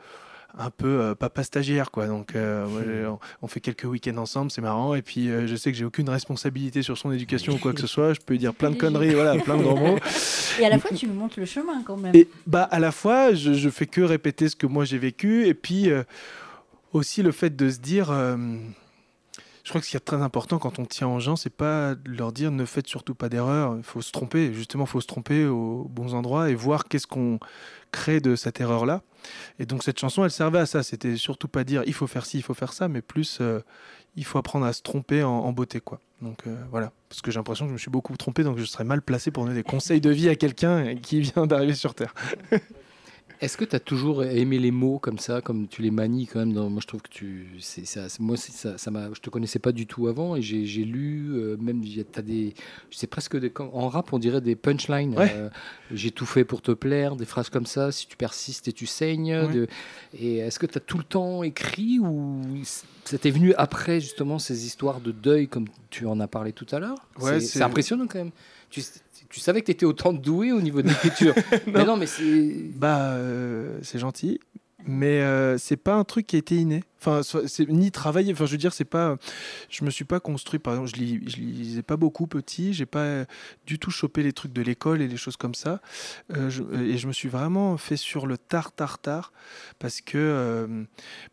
un 0.58 0.72
peu 0.72 0.88
euh, 0.88 1.16
papa 1.16 1.44
stagiaire 1.44 1.92
quoi. 1.92 2.08
Donc 2.08 2.36
euh, 2.36 2.66
moi, 2.68 2.82
j'ai- 2.84 3.08
on, 3.44 3.48
fait 3.48 3.60
quelques 3.60 3.84
week-ends 3.84 4.18
ensemble 4.18 4.50
c'est 4.50 4.62
marrant. 4.62 4.96
Et 4.96 5.04
puis 5.04 5.30
euh, 5.30 5.46
je 5.46 5.56
sais 5.56 5.72
que 5.72 5.78
j'ai 5.78 5.86
aucune 5.86 6.10
responsabilité 6.10 6.82
sur 6.82 6.98
son 6.98 7.12
éducation 7.12 7.54
ou 7.54 7.58
quoi 7.60 7.72
que 7.74 7.82
ce 7.82 7.88
soit. 7.88 8.14
Je 8.16 8.20
peux 8.20 8.34
lui 8.34 8.40
dire 8.40 8.56
plein 8.56 8.72
de 8.72 8.78
conneries 8.78 9.14
voilà 9.14 9.36
plein 9.38 9.58
de 9.58 9.62
gros 9.64 9.76
mots. 9.78 10.00
Et 10.60 10.66
à 10.66 10.70
la 10.70 10.80
fois, 10.80 10.90
tu 10.96 11.06
nous 11.06 11.14
montres 11.14 11.40
le 11.40 11.46
chemin 11.46 11.84
quand 11.86 11.98
même. 11.98 12.16
et 12.16 12.28
bah 12.48 12.64
à 12.64 12.80
la 12.80 12.92
fois, 12.94 13.34
je, 13.34 13.54
je 13.54 13.70
fais 13.70 13.86
que 13.86 14.00
répéter 14.02 14.48
ce 14.50 14.56
que 14.56 14.66
moi 14.66 14.86
j'ai 14.86 14.98
vécu, 14.98 15.46
et 15.48 15.54
puis 15.54 15.90
aussi 16.96 17.22
le 17.22 17.32
fait 17.32 17.56
de 17.56 17.70
se 17.70 17.80
dire, 17.80 18.10
euh, 18.10 18.38
je 19.64 19.70
crois 19.70 19.82
que 19.82 19.86
ce 19.86 19.92
qui 19.92 19.98
est 19.98 20.00
très 20.00 20.22
important 20.22 20.60
quand 20.60 20.80
on 20.80 20.86
tient 20.86 21.08
aux 21.08 21.20
gens, 21.20 21.36
c'est 21.36 21.50
pas 21.50 21.96
de 21.96 22.12
leur 22.12 22.32
dire 22.32 22.52
ne 22.52 22.66
faites 22.66 22.88
surtout 22.88 23.16
pas 23.16 23.30
d'erreur. 23.30 23.76
Il 23.78 23.84
faut 23.84 24.02
se 24.02 24.12
tromper, 24.12 24.54
justement, 24.54 24.86
il 24.86 24.90
faut 24.90 25.02
se 25.02 25.08
tromper 25.08 25.46
aux 25.46 25.88
bons 25.90 26.14
endroits 26.14 26.50
et 26.50 26.56
voir 26.56 26.86
qu'est-ce 26.86 27.08
qu'on 27.08 27.40
crée 27.92 28.20
de 28.20 28.36
cette 28.36 28.62
erreur-là. 28.62 29.02
Et 29.60 29.66
donc 29.66 29.84
cette 29.84 30.00
chanson, 30.00 30.24
elle 30.24 30.32
servait 30.32 30.60
à 30.60 30.66
ça. 30.66 30.84
C'était 30.84 31.18
surtout 31.18 31.48
pas 31.48 31.64
dire 31.64 31.84
il 31.86 31.94
faut 31.94 32.08
faire 32.08 32.26
ci, 32.26 32.38
il 32.38 32.44
faut 32.44 32.54
faire 32.54 32.74
ça, 32.74 32.88
mais 32.88 33.02
plus 33.02 33.40
euh, 33.42 33.60
il 34.16 34.24
faut 34.24 34.38
apprendre 34.38 34.66
à 34.66 34.74
se 34.74 34.82
tromper 34.82 35.24
en, 35.24 35.32
en 35.32 35.52
beauté, 35.52 35.82
quoi. 35.82 36.00
Donc 36.22 36.48
euh, 36.48 36.56
voilà, 36.72 36.94
parce 37.10 37.22
que 37.22 37.30
j'ai 37.30 37.40
l'impression 37.40 37.66
que 37.66 37.70
je 37.70 37.74
me 37.74 37.78
suis 37.78 37.92
beaucoup 37.92 38.16
trompé, 38.16 38.44
donc 38.44 38.58
je 38.58 38.64
serais 38.64 38.86
mal 38.86 39.02
placé 39.02 39.32
pour 39.32 39.44
donner 39.44 39.56
des 39.56 39.64
conseils 39.64 40.00
de 40.00 40.10
vie 40.10 40.30
à 40.30 40.36
quelqu'un 40.36 40.96
qui 40.96 41.20
vient 41.20 41.46
d'arriver 41.46 41.76
sur 41.76 41.94
Terre. 41.94 42.14
Est-ce 43.42 43.58
que 43.58 43.66
tu 43.66 43.76
as 43.76 43.80
toujours 43.80 44.24
aimé 44.24 44.58
les 44.60 44.72
mots 44.72 44.98
comme 45.00 45.20
ça, 45.20 45.42
comme 45.42 45.68
tu 45.68 45.82
les 45.82 45.92
manies 45.92 46.26
quand 46.28 46.40
même 46.40 46.54
dans... 46.54 46.70
Moi, 46.70 46.80
je 46.82 46.88
trouve 46.88 47.02
que 47.02 47.10
tu. 47.10 47.48
c'est 47.60 47.86
ça, 47.86 48.08
moi, 48.20 48.38
ça, 48.38 48.78
ça 48.78 48.92
m'a. 48.92 49.10
Je 49.14 49.20
te 49.20 49.30
connaissais 49.30 49.60
pas 49.60 49.72
du 49.72 49.86
tout 49.88 50.08
avant 50.08 50.36
et 50.36 50.42
j'ai 50.42 50.66
j'ai 50.66 50.84
lu, 50.86 51.32
euh, 51.34 51.58
même, 51.58 51.84
il 51.84 51.98
y 51.98 52.00
a- 52.00 52.04
t'as 52.04 52.22
des. 52.22 52.54
C'est 52.92 53.08
presque 53.08 53.38
des. 53.38 53.52
En 53.74 53.90
rap, 53.90 54.14
on 54.14 54.20
dirait 54.20 54.42
des 54.42 54.56
punchlines. 54.56 55.16
Ouais. 55.18 55.32
euh, 55.36 55.50
j'ai 55.92 56.12
tout 56.12 56.26
fait 56.26 56.46
pour 56.46 56.62
te 56.62 56.72
plaire, 56.72 57.16
des 57.16 57.26
phrases 57.26 57.50
comme 57.50 57.66
ça. 57.66 57.92
Si 57.92 58.08
tu 58.08 58.16
persistes 58.18 58.68
et 58.68 58.74
tu 58.74 58.86
saignes. 58.86 59.36
Ouais. 59.36 59.54
de- 59.54 59.68
Et 60.20 60.38
est-ce 60.38 60.58
que 60.60 60.66
tu 60.66 60.78
as 60.78 60.82
tout 60.82 60.98
le 60.98 61.04
temps 61.04 61.44
écrit 61.44 62.00
ou 62.00 62.42
ça 63.04 63.18
t'est 63.18 63.30
venu 63.32 63.54
après, 63.56 64.00
justement, 64.02 64.40
ces 64.40 64.66
histoires 64.66 65.00
de 65.02 65.12
deuil, 65.12 65.48
comme 65.48 65.68
tu 65.96 66.06
en 66.06 66.20
as 66.20 66.28
parlé 66.28 66.52
tout 66.52 66.66
à 66.72 66.80
l'heure 66.80 66.98
Ouais, 67.22 67.40
C'est 67.40 67.62
impressionnant 67.62 68.06
quand 68.08 68.20
même. 68.20 68.32
Tu, 68.70 68.84
tu 69.30 69.40
savais 69.40 69.62
que 69.62 69.68
tu 69.68 69.72
étais 69.72 69.86
autant 69.86 70.12
doué 70.12 70.52
au 70.52 70.60
niveau 70.60 70.82
de 70.82 70.90
l'écriture. 70.90 71.34
mais 71.68 71.86
non, 71.86 71.96
mais 71.96 72.06
c'est. 72.06 72.54
Bah, 72.76 73.12
euh, 73.12 73.80
c'est 73.82 74.00
gentil, 74.00 74.40
mais 74.86 75.22
euh, 75.22 75.58
c'est 75.58 75.78
pas 75.78 75.94
un 75.96 76.04
truc 76.04 76.28
qui 76.28 76.36
a 76.36 76.40
été 76.40 76.56
inné. 76.56 76.84
Enfin, 77.06 77.22
ni 77.70 77.92
travailler. 77.92 78.34
Enfin, 78.34 78.46
je 78.46 78.52
veux 78.52 78.58
dire, 78.58 78.74
c'est 78.74 78.86
pas. 78.86 79.18
Je 79.70 79.86
me 79.86 79.90
suis 79.90 80.06
pas 80.06 80.20
construit. 80.20 80.60
Par 80.60 80.74
exemple, 80.74 80.92
je, 80.96 81.02
lis, 81.02 81.22
je 81.28 81.38
lisais 81.38 81.84
pas 81.84 81.98
beaucoup 81.98 82.28
petit. 82.28 82.74
J'ai 82.74 82.86
pas 82.86 83.26
du 83.66 83.80
tout 83.80 83.92
chopé 83.92 84.24
les 84.24 84.34
trucs 84.34 84.54
de 84.54 84.62
l'école 84.62 85.02
et 85.02 85.08
les 85.08 85.18
choses 85.18 85.38
comme 85.38 85.56
ça. 85.56 85.82
Euh, 86.36 86.50
et 86.74 86.98
je 86.98 87.08
me 87.08 87.14
suis 87.14 87.30
vraiment 87.30 87.78
fait 87.78 87.98
sur 87.98 88.26
le 88.26 88.38
tard, 88.38 88.72
tard, 88.72 89.32
parce 89.80 90.02
que 90.02 90.18
euh, 90.18 90.84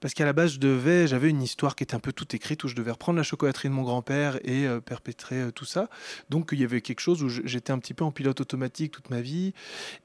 parce 0.01 0.15
qu'à 0.15 0.25
la 0.25 0.33
base, 0.33 0.55
je 0.55 0.59
devais. 0.61 1.07
J'avais 1.07 1.31
une 1.31 1.43
histoire 1.43 1.75
qui 1.75 1.85
était 1.85 1.95
un 1.95 2.01
peu 2.01 2.13
toute 2.13 2.35
écrite 2.35 2.65
où 2.65 2.69
je 2.69 2.75
devais 2.75 2.91
reprendre 2.91 3.17
la 3.17 3.23
chocolaterie 3.23 3.69
de 3.69 3.75
mon 3.75 3.83
grand-père 3.83 4.37
et 4.47 4.67
euh, 4.67 4.81
perpétrer 4.81 5.53
tout 5.55 5.65
ça. 5.65 5.89
Donc, 6.29 6.51
il 6.53 6.61
y 6.61 6.65
avait 6.65 6.81
quelque 6.81 7.01
chose 7.01 7.23
où 7.23 7.29
j'étais 7.29 7.73
un 7.73 7.79
petit 7.79 7.95
peu 7.95 8.05
en 8.05 8.11
pilote 8.11 8.41
automatique 8.41 8.93
toute 8.93 9.11
ma 9.11 9.21
vie. 9.21 9.55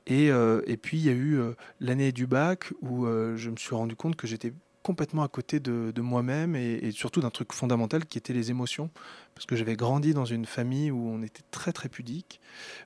Et, 0.06 0.28
et 0.28 0.78
puis, 0.78 0.98
il 0.98 1.06
y 1.06 1.10
a 1.10 1.14
eu 1.14 1.40
l'année 1.80 2.12
du 2.12 2.28
bac 2.28 2.72
où 2.82 3.06
je 3.06 3.50
me 3.50 3.58
suis 3.58 3.76
rendu 3.76 3.96
compte 3.96 4.16
que 4.16 4.28
j'étais 4.28 4.54
complètement 4.88 5.22
à 5.22 5.28
côté 5.28 5.60
de, 5.60 6.02
moi-même 6.02 6.56
et, 6.56 6.80
et 6.82 6.92
surtout 6.92 7.20
d'un 7.20 7.30
truc 7.30 7.52
fondamental 7.52 8.06
qui 8.06 8.18
était 8.18 8.32
les 8.32 8.52
émotions. 8.52 8.90
Parce 9.36 9.46
que 9.46 9.58
j'avais 9.58 9.76
grandi 9.76 10.14
dans 10.14 10.24
une 10.24 10.46
famille 10.46 10.92
où 10.92 11.10
on 11.10 11.22
était 11.22 11.44
très 11.52 11.74
très 11.74 11.90
pudique, 11.90 12.40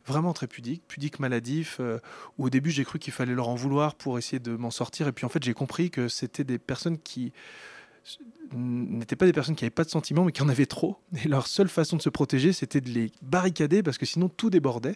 vraiment 0.08 0.34
très 0.34 0.48
pudique, 0.48 0.82
pudique 0.88 1.20
maladif, 1.20 1.78
euh, 1.80 2.00
où 2.40 2.46
au 2.46 2.50
début 2.50 2.72
j'ai 2.72 2.84
cru 2.84 2.98
qu'il 2.98 3.14
fallait 3.14 3.36
leur 3.36 3.50
en 3.50 3.56
vouloir 3.56 3.94
pour 3.94 4.18
essayer 4.18 4.40
de 4.40 4.56
m'en 4.56 4.72
sortir. 4.72 5.08
Et 5.08 5.12
puis 5.12 5.28
en 5.28 5.30
fait 5.30 5.44
j'ai 5.44 5.54
compris 5.54 5.92
que 5.92 6.08
c'était 6.08 6.44
des 6.44 6.58
personnes 6.58 6.98
qui 6.98 7.34
n'étaient 8.54 9.16
pas 9.16 9.26
des 9.26 9.34
personnes 9.34 9.56
qui 9.56 9.64
n'avaient 9.64 9.70
pas 9.72 9.84
de 9.84 9.90
sentiments 9.90 10.26
mais 10.26 10.32
qui 10.32 10.42
en 10.42 10.50
avaient 10.50 10.66
trop. 10.66 10.98
Et 11.24 11.28
leur 11.28 11.48
seule 11.48 11.70
façon 11.70 11.98
de 11.98 12.02
se 12.02 12.10
protéger 12.10 12.54
c'était 12.54 12.82
de 12.82 12.90
les 12.90 13.12
barricader 13.22 13.84
parce 13.84 13.98
que 13.98 14.06
sinon 14.06 14.30
tout 14.30 14.50
débordait. 14.50 14.96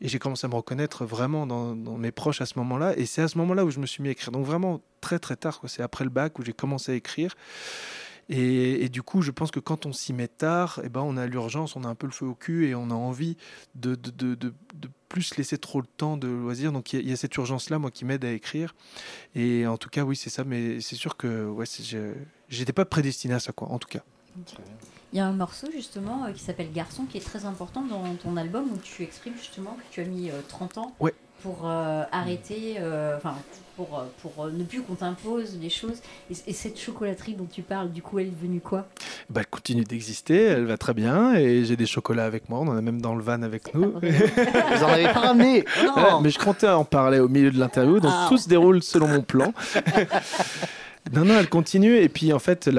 Et 0.00 0.08
j'ai 0.08 0.18
commencé 0.18 0.44
à 0.44 0.48
me 0.48 0.54
reconnaître 0.54 1.04
vraiment 1.04 1.46
dans, 1.46 1.74
mes 1.74 2.12
proches 2.12 2.40
à 2.40 2.46
ce 2.46 2.58
moment-là. 2.58 2.96
Et 2.96 3.06
c'est 3.06 3.22
à 3.22 3.28
ce 3.28 3.38
moment-là 3.38 3.64
où 3.64 3.70
je 3.70 3.80
me 3.80 3.86
suis 3.86 4.02
mis 4.02 4.08
à 4.08 4.12
écrire. 4.12 4.32
Donc 4.32 4.44
vraiment 4.44 4.80
très 5.00 5.18
très 5.18 5.36
tard. 5.36 5.60
C'est 5.66 5.82
après 5.82 6.04
le 6.04 6.10
bac 6.10 6.38
où 6.38 6.44
j'ai 6.44 6.52
commencé 6.52 6.92
à 6.92 6.94
écrire. 6.94 7.34
Et, 8.30 8.88
du 8.88 9.02
coup, 9.02 9.20
je 9.20 9.30
pense 9.30 9.50
que 9.50 9.60
quand 9.60 9.84
on 9.84 9.92
s'y 9.92 10.14
met 10.14 10.28
tard, 10.28 10.80
eh 10.82 10.88
ben, 10.88 11.02
on 11.02 11.18
a 11.18 11.26
l'urgence, 11.26 11.76
on 11.76 11.84
a 11.84 11.88
un 11.88 11.94
peu 11.94 12.06
le 12.06 12.12
feu 12.12 12.24
au 12.24 12.34
cul 12.34 12.66
et 12.66 12.74
on 12.74 12.90
a 12.90 12.94
envie 12.94 13.36
de, 13.74 13.94
de, 13.94 14.34
de 14.34 14.54
plus 15.14 15.36
laisser 15.36 15.58
trop 15.58 15.80
le 15.80 15.86
temps 15.86 16.16
de 16.16 16.26
loisir. 16.26 16.72
Donc 16.72 16.92
il 16.92 16.96
y, 16.96 16.98
a- 16.98 17.02
il 17.02 17.08
y 17.10 17.12
a 17.12 17.16
cette 17.16 17.36
urgence-là, 17.36 17.78
moi, 17.78 17.90
qui 17.92 18.04
m'aide 18.04 18.24
à 18.24 18.32
écrire. 18.32 18.74
Et 19.36 19.64
en 19.66 19.76
tout 19.76 19.88
cas, 19.88 20.02
oui, 20.02 20.16
c'est 20.16 20.28
ça. 20.30 20.42
Mais 20.44 20.80
c'est 20.80 20.96
sûr 20.96 21.16
que 21.16 21.46
ouais, 21.46 21.66
j'étais 22.48 22.72
pas 22.72 22.84
prédestiné 22.84 23.34
à 23.34 23.38
ça, 23.40 23.52
quoi, 23.52 23.68
en 23.70 23.78
tout 23.78 23.88
cas. 23.88 24.00
Il 25.12 25.18
y 25.18 25.20
a 25.20 25.26
un 25.26 25.32
morceau 25.32 25.68
justement 25.70 26.24
euh, 26.24 26.32
qui 26.32 26.42
s'appelle 26.42 26.72
Garçon 26.72 27.04
qui 27.04 27.18
est 27.18 27.20
très 27.24 27.44
important 27.44 27.82
dans 27.82 28.12
ton 28.16 28.36
album 28.36 28.64
où 28.72 28.78
tu 28.78 29.04
exprimes 29.04 29.36
justement 29.36 29.74
que 29.74 29.94
tu 29.94 30.00
as 30.00 30.04
mis 30.04 30.28
euh, 30.30 30.40
30 30.48 30.78
ans 30.78 30.96
Ouais. 30.98 31.14
Pour 31.44 31.68
euh, 31.68 32.02
arrêter, 32.10 32.76
euh, 32.80 33.18
enfin 33.18 33.34
pour, 33.76 33.98
euh, 33.98 34.04
pour 34.22 34.46
ne 34.46 34.64
plus 34.64 34.80
qu'on 34.80 34.94
t'impose 34.94 35.58
les 35.60 35.68
choses. 35.68 35.98
Et, 36.30 36.34
et 36.46 36.52
cette 36.54 36.80
chocolaterie 36.80 37.34
dont 37.34 37.46
tu 37.50 37.60
parles, 37.60 37.90
du 37.92 38.00
coup, 38.00 38.18
elle 38.18 38.28
est 38.28 38.30
devenue 38.30 38.60
quoi? 38.60 38.86
Bah, 39.28 39.42
elle 39.42 39.46
continue 39.48 39.84
d'exister, 39.84 40.40
elle 40.42 40.64
va 40.64 40.78
très 40.78 40.94
bien. 40.94 41.34
Et 41.34 41.66
j'ai 41.66 41.76
des 41.76 41.84
chocolats 41.84 42.24
avec 42.24 42.48
moi. 42.48 42.60
On 42.60 42.68
en 42.68 42.76
a 42.78 42.80
même 42.80 43.02
dans 43.02 43.14
le 43.14 43.22
van 43.22 43.42
avec 43.42 43.74
nous. 43.74 43.92
Vous 44.02 44.82
en 44.84 44.88
avez 44.88 45.04
pas 45.12 45.20
ramené? 45.20 45.64
Ouais, 45.82 46.10
non 46.10 46.20
mais 46.22 46.30
je 46.30 46.38
comptais 46.38 46.68
en 46.68 46.84
parler 46.86 47.20
au 47.20 47.28
milieu 47.28 47.50
de 47.50 47.58
l'interview, 47.58 48.00
donc 48.00 48.12
Ah. 48.14 48.26
tout 48.30 48.38
se 48.38 48.48
déroule 48.48 48.82
selon 48.82 49.08
mon 49.08 49.20
plan. 49.20 49.52
non, 51.12 51.26
non, 51.26 51.38
elle 51.38 51.50
continue. 51.50 51.96
Et 51.96 52.08
puis, 52.08 52.32
en 52.32 52.38
fait, 52.38 52.70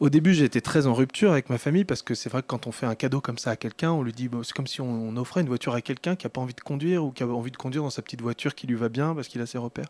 au 0.00 0.10
début, 0.10 0.42
été 0.42 0.60
très 0.60 0.88
en 0.88 0.94
rupture 0.94 1.30
avec 1.30 1.48
ma 1.48 1.58
famille 1.58 1.84
parce 1.84 2.02
que 2.02 2.14
c'est 2.14 2.28
vrai 2.28 2.42
que 2.42 2.48
quand 2.48 2.66
on 2.66 2.72
fait 2.72 2.86
un 2.86 2.96
cadeau 2.96 3.20
comme 3.20 3.38
ça 3.38 3.50
à 3.50 3.56
quelqu'un, 3.56 3.92
on 3.92 4.02
lui 4.02 4.12
dit, 4.12 4.28
c'est 4.42 4.52
comme 4.52 4.66
si 4.66 4.80
on, 4.80 5.16
offrait 5.16 5.42
une 5.42 5.46
voiture 5.46 5.74
à 5.74 5.80
quelqu'un 5.80 6.16
qui 6.16 6.26
n'a 6.26 6.30
pas 6.30 6.40
envie 6.40 6.54
de 6.54 6.60
conduire 6.60 7.04
ou 7.04 7.12
qui 7.12 7.22
a 7.22 7.26
envie 7.28 7.52
de 7.52 7.56
conduire 7.56 7.84
dans 7.84 7.90
sa 7.90 8.02
petite 8.02 8.20
voiture 8.20 8.54
qui 8.56 8.66
lui 8.66 8.74
va 8.74 8.88
bien 8.88 9.14
parce 9.14 9.28
qu'il 9.28 9.40
a 9.40 9.46
ses 9.46 9.58
repères. 9.58 9.86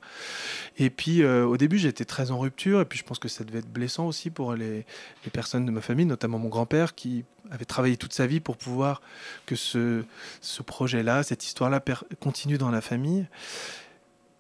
Et 0.79 0.91
puis, 0.91 1.23
euh, 1.23 1.47
au 1.47 1.57
début, 1.57 1.79
j'étais 1.79 2.05
très 2.05 2.31
en 2.31 2.39
rupture. 2.39 2.81
Et 2.83 2.85
puis, 2.85 2.99
je 2.99 3.05
pense 3.05 3.19
que 3.19 3.29
ça 3.29 3.45
devait 3.45 3.61
être 3.61 3.73
blessant 3.73 4.07
aussi 4.07 4.29
pour 4.29 4.55
les, 4.55 4.85
personnes 5.33 5.65
de 5.65 5.71
ma 5.71 5.81
famille, 5.81 6.05
notamment 6.05 6.39
mon 6.39 6.49
grand-père 6.49 6.95
qui 6.95 7.25
avait 7.51 7.65
travaillé 7.65 7.97
toute 7.97 8.13
sa 8.13 8.27
vie 8.27 8.41
pour 8.41 8.57
pouvoir 8.59 9.01
que 9.47 9.57
ce, 9.57 10.03
projet-là, 10.67 11.23
cette 11.23 11.45
histoire-là 11.45 11.83
continue 12.21 12.59
dans 12.59 12.71
la 12.71 12.83
famille. 12.83 13.27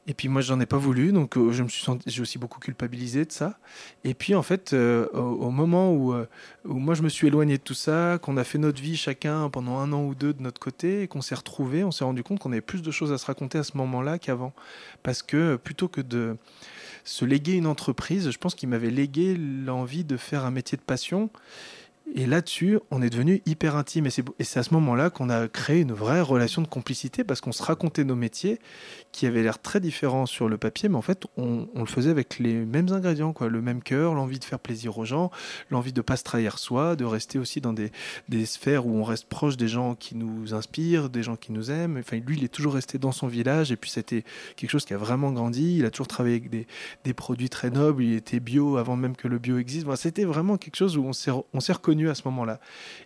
Et 0.09 0.15
puis 0.15 0.29
moi, 0.29 0.41
j'en 0.41 0.59
ai 0.59 0.67
pas 0.67 0.79
voulu, 0.79 1.13
donc 1.13 1.37
euh, 1.37 1.53
je 1.53 1.63
me 1.63 1.69
suis 1.69 1.87
j'ai 2.07 2.23
aussi 2.23 2.37
beaucoup 2.37 2.59
culpabilisé 2.59 3.25
de 3.25 3.31
ça. 3.31 3.59
Et 4.03 4.15
puis 4.15 4.35
en 4.35 4.43
fait, 4.43 4.73
euh, 4.73 5.07
au, 5.13 5.51
moment 5.51 5.93
où, 5.93 6.13
euh, 6.13 6.27
où 6.65 6.75
moi 6.75 6.95
je 6.95 7.03
me 7.03 7.09
suis 7.09 7.29
éloigné 7.29 7.57
de 7.57 7.63
tout 7.63 7.75
ça, 7.75 8.19
qu'on 8.21 8.37
a 8.37 8.43
fait 8.43 8.59
notre 8.59 8.83
vie 8.83 8.97
chacun 8.97 9.49
pendant 9.49 9.79
un 9.79 9.93
an 9.93 10.03
ou 10.03 10.17
deux 10.17 10.33
de 10.33 10.43
notre 10.43 10.61
côté, 10.61 11.03
et 11.03 11.09
qu'on 11.09 11.23
s'est 11.23 11.37
retrouvés, 11.37 11.85
on 11.85 11.93
s'est 11.93 12.03
rendu 12.03 12.25
compte 12.25 12.41
qu'on 12.41 12.51
avait 12.51 12.61
plus 12.61 12.83
de 12.83 12.91
choses 12.91 13.13
à 13.13 13.19
se 13.19 13.27
raconter 13.27 13.59
à 13.59 13.63
ce 13.63 13.77
moment-là 13.77 14.19
qu'avant. 14.19 14.53
Parce 15.05 15.23
que 15.23 15.55
plutôt 15.55 15.87
que 15.87 16.01
de 16.01 16.37
se 17.05 17.25
léguer 17.25 17.53
une 17.53 17.67
entreprise, 17.67 18.31
je 18.31 18.39
pense 18.39 18.57
qu'il 18.57 18.69
m'avait 18.69 18.91
légué 18.91 19.37
l'envie 19.37 20.03
de 20.03 20.17
faire 20.17 20.45
un 20.45 20.51
métier 20.51 20.77
de 20.77 20.83
passion. 20.83 21.31
Et 22.15 22.27
là-dessus, 22.27 22.79
on 22.91 23.01
est 23.01 23.09
devenu 23.09 23.43
hyper 23.47 23.77
intime. 23.77 24.07
Et 24.07 24.45
c'est 24.45 24.59
à 24.59 24.63
ce 24.63 24.75
moment-là 24.75 25.09
qu'on 25.09 25.31
a 25.31 25.49
créé 25.49 25.81
une 25.81 25.93
vraie 25.93 26.21
relation 26.21 26.61
de 26.61 26.67
complicité 26.67 27.25
parce 27.25 27.41
qu'on 27.41 27.53
se 27.53 27.63
racontait 27.63 28.05
nos 28.05 28.17
métiers 28.17 28.59
qui 29.13 29.27
avaient 29.27 29.43
l'air 29.43 29.61
très 29.61 29.81
différents 29.81 30.27
sur 30.27 30.49
le 30.49 30.59
papier, 30.59 30.89
mais 30.89 30.97
en 30.97 31.03
fait, 31.03 31.27
on, 31.37 31.69
le 31.75 31.87
faisait 31.87 32.11
avec 32.11 32.39
les 32.39 32.55
mêmes 32.55 32.91
ingrédients, 32.93 33.33
quoi. 33.33 33.49
Le 33.49 33.61
même 33.61 33.83
cœur, 33.83 34.15
l'envie 34.15 34.39
de 34.39 34.45
faire 34.45 34.59
plaisir 34.59 34.99
aux 34.99 35.05
gens, 35.05 35.31
l'envie 35.71 35.93
de 35.93 36.01
pas 36.01 36.17
se 36.17 36.25
trahir 36.25 36.59
soi, 36.59 36.97
de 36.97 37.05
rester 37.05 37.39
aussi 37.39 37.61
dans 37.61 37.73
des, 37.73 37.91
sphères 38.45 38.87
où 38.87 38.97
on 38.97 39.05
reste 39.05 39.27
proche 39.27 39.57
des 39.57 39.69
gens 39.69 39.95
qui 39.95 40.15
nous 40.15 40.55
inspirent, 40.55 41.09
des 41.09 41.23
gens 41.23 41.37
qui 41.37 41.53
nous 41.53 41.71
aiment. 41.71 41.99
Enfin, 41.99 42.19
lui, 42.19 42.37
il 42.37 42.45
est 42.45 42.49
toujours 42.49 42.75
resté 42.75 42.99
dans 42.99 43.13
son 43.13 43.27
village 43.27 43.71
et 43.71 43.77
puis 43.77 43.91
c'était 43.91 44.25
quelque 44.57 44.71
chose 44.71 44.85
qui 44.85 44.95
a 44.95 44.99
vraiment 44.99 45.31
grandi. 45.31 45.79
Il 45.79 45.85
a 45.85 45.91
toujours 45.91 46.09
travaillé 46.09 46.37
avec 46.37 46.51
des, 46.51 47.15
produits 47.15 47.51
très 47.51 47.71
nobles. 47.71 48.03
Il 48.03 48.15
était 48.15 48.41
bio 48.41 48.77
avant 48.79 48.97
même 48.97 49.17
que 49.17 49.29
le 49.29 49.39
bio 49.39 49.59
existe. 49.59 49.87
Enfin, 49.87 49.97
c'était 49.97 50.25
vraiment 50.25 50.57
quelque 50.57 50.77
chose 50.77 50.97
où 50.97 51.05
on 51.05 51.13
s'est 51.13 51.31
on 51.53 51.61
reconnu 51.93 52.09
à 52.09 52.15
ce 52.15 52.23
moment-là. 52.27 52.59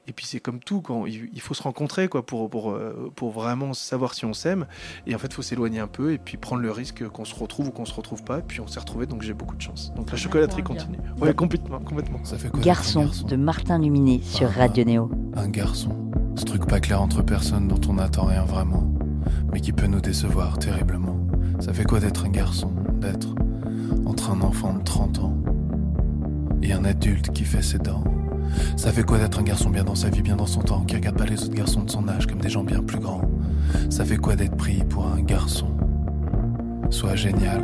Et 0.06 0.12
puis 0.12 0.26
c'est 0.26 0.40
comme 0.40 0.60
tout, 0.60 0.80
quand 0.80 1.06
il, 1.06 1.40
faut 1.40 1.54
se 1.54 1.62
rencontrer 1.62 2.08
quoi 2.08 2.24
pour 2.24 2.48
pour 2.48 2.70
euh, 2.70 3.12
pour 3.14 3.30
vraiment 3.30 3.72
savoir 3.74 4.14
si 4.14 4.24
on 4.24 4.32
s'aime. 4.32 4.66
Et 5.06 5.14
en 5.14 5.18
fait, 5.18 5.28
il 5.28 5.34
faut 5.34 5.42
s'éloigner 5.42 5.80
un 5.80 5.86
peu 5.86 6.12
et 6.12 6.18
puis 6.18 6.36
prendre 6.36 6.62
le 6.62 6.70
risque 6.70 7.06
qu'on 7.08 7.24
se 7.24 7.34
retrouve 7.34 7.68
ou 7.68 7.70
qu'on 7.70 7.84
se 7.84 7.94
retrouve 7.94 8.22
pas. 8.22 8.38
Et 8.38 8.42
puis 8.42 8.60
on 8.60 8.66
s'est 8.66 8.80
retrouvé, 8.80 9.06
donc 9.06 9.22
j'ai 9.22 9.34
beaucoup 9.34 9.56
de 9.56 9.62
chance. 9.62 9.92
Donc 9.96 10.10
la 10.10 10.16
chocolaterie 10.16 10.62
continue. 10.62 10.98
Ouais, 11.20 11.34
complètement, 11.34 11.80
complètement. 11.80 12.24
Ça 12.24 12.38
fait 12.38 12.48
quoi 12.48 12.60
Garçon 12.60 13.00
un 13.00 13.04
garçon 13.04 13.26
de 13.26 13.36
Martin 13.36 13.78
Luminé 13.78 14.20
sur 14.22 14.48
Ah. 14.56 14.60
Radio 14.60 14.84
Néo. 14.84 15.10
Un 15.34 15.48
garçon, 15.48 16.10
ce 16.36 16.44
truc 16.44 16.66
pas 16.66 16.80
clair 16.80 17.00
entre 17.02 17.22
personnes 17.22 17.68
dont 17.68 17.80
on 17.88 17.94
n'attend 17.94 18.24
rien 18.24 18.44
vraiment, 18.44 18.90
mais 19.52 19.60
qui 19.60 19.72
peut 19.72 19.86
nous 19.86 20.00
décevoir 20.00 20.58
terriblement. 20.58 21.18
Ça 21.60 21.72
fait 21.72 21.84
quoi 21.84 22.00
d'être 22.00 22.26
un 22.26 22.30
garçon, 22.30 22.72
d'être 23.00 23.28
entre 24.04 24.30
un 24.30 24.40
enfant 24.42 24.74
de 24.74 24.82
30 24.82 25.18
ans 25.20 25.36
et 26.62 26.72
un 26.72 26.84
adulte 26.84 27.32
qui 27.32 27.44
fait 27.44 27.62
ses 27.62 27.78
dents? 27.78 28.04
Ça 28.76 28.92
fait 28.92 29.02
quoi 29.02 29.18
d'être 29.18 29.38
un 29.38 29.42
garçon 29.42 29.70
bien 29.70 29.84
dans 29.84 29.94
sa 29.94 30.10
vie, 30.10 30.22
bien 30.22 30.36
dans 30.36 30.46
son 30.46 30.60
temps, 30.60 30.80
qui 30.84 30.96
regarde 30.96 31.16
pas 31.16 31.24
les 31.24 31.42
autres 31.42 31.54
garçons 31.54 31.82
de 31.82 31.90
son 31.90 32.08
âge 32.08 32.26
comme 32.26 32.40
des 32.40 32.48
gens 32.48 32.64
bien 32.64 32.82
plus 32.82 32.98
grands? 32.98 33.22
Ça 33.90 34.04
fait 34.04 34.16
quoi 34.16 34.36
d'être 34.36 34.56
pris 34.56 34.84
pour 34.84 35.06
un 35.06 35.22
garçon? 35.22 35.68
Soit 36.90 37.16
génial, 37.16 37.62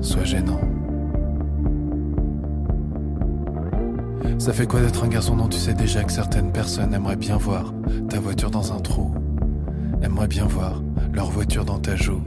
soit 0.00 0.24
gênant. 0.24 0.60
Ça 4.38 4.52
fait 4.52 4.66
quoi 4.66 4.80
d'être 4.80 5.04
un 5.04 5.08
garçon 5.08 5.36
dont 5.36 5.48
tu 5.48 5.58
sais 5.58 5.74
déjà 5.74 6.04
que 6.04 6.12
certaines 6.12 6.52
personnes 6.52 6.94
aimeraient 6.94 7.16
bien 7.16 7.36
voir 7.36 7.74
ta 8.08 8.20
voiture 8.20 8.50
dans 8.50 8.72
un 8.72 8.78
trou? 8.78 9.12
Aimeraient 10.02 10.28
bien 10.28 10.46
voir 10.46 10.80
leur 11.12 11.30
voiture 11.30 11.64
dans 11.64 11.78
ta 11.78 11.96
joue 11.96 12.22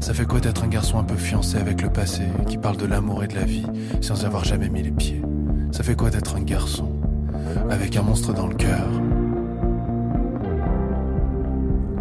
Ça 0.00 0.14
fait 0.14 0.26
quoi 0.26 0.40
d'être 0.40 0.64
un 0.64 0.68
garçon 0.68 0.98
un 0.98 1.04
peu 1.04 1.16
fiancé 1.16 1.58
avec 1.58 1.82
le 1.82 1.90
passé 1.90 2.22
Qui 2.46 2.58
parle 2.58 2.76
de 2.76 2.86
l'amour 2.86 3.24
et 3.24 3.28
de 3.28 3.34
la 3.34 3.44
vie 3.44 3.66
sans 4.00 4.24
avoir 4.24 4.44
jamais 4.44 4.68
mis 4.68 4.82
les 4.82 4.90
pieds? 4.90 5.22
Ça 5.72 5.82
fait 5.82 5.94
quoi 5.94 6.10
d'être 6.10 6.36
un 6.36 6.42
garçon 6.42 6.92
avec 7.70 7.96
un 7.96 8.02
monstre 8.02 8.32
dans 8.32 8.46
le 8.46 8.54
cœur? 8.54 8.86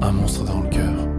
Un 0.01 0.12
monstre 0.12 0.44
dans 0.44 0.62
le 0.62 0.70
cœur 0.70 1.14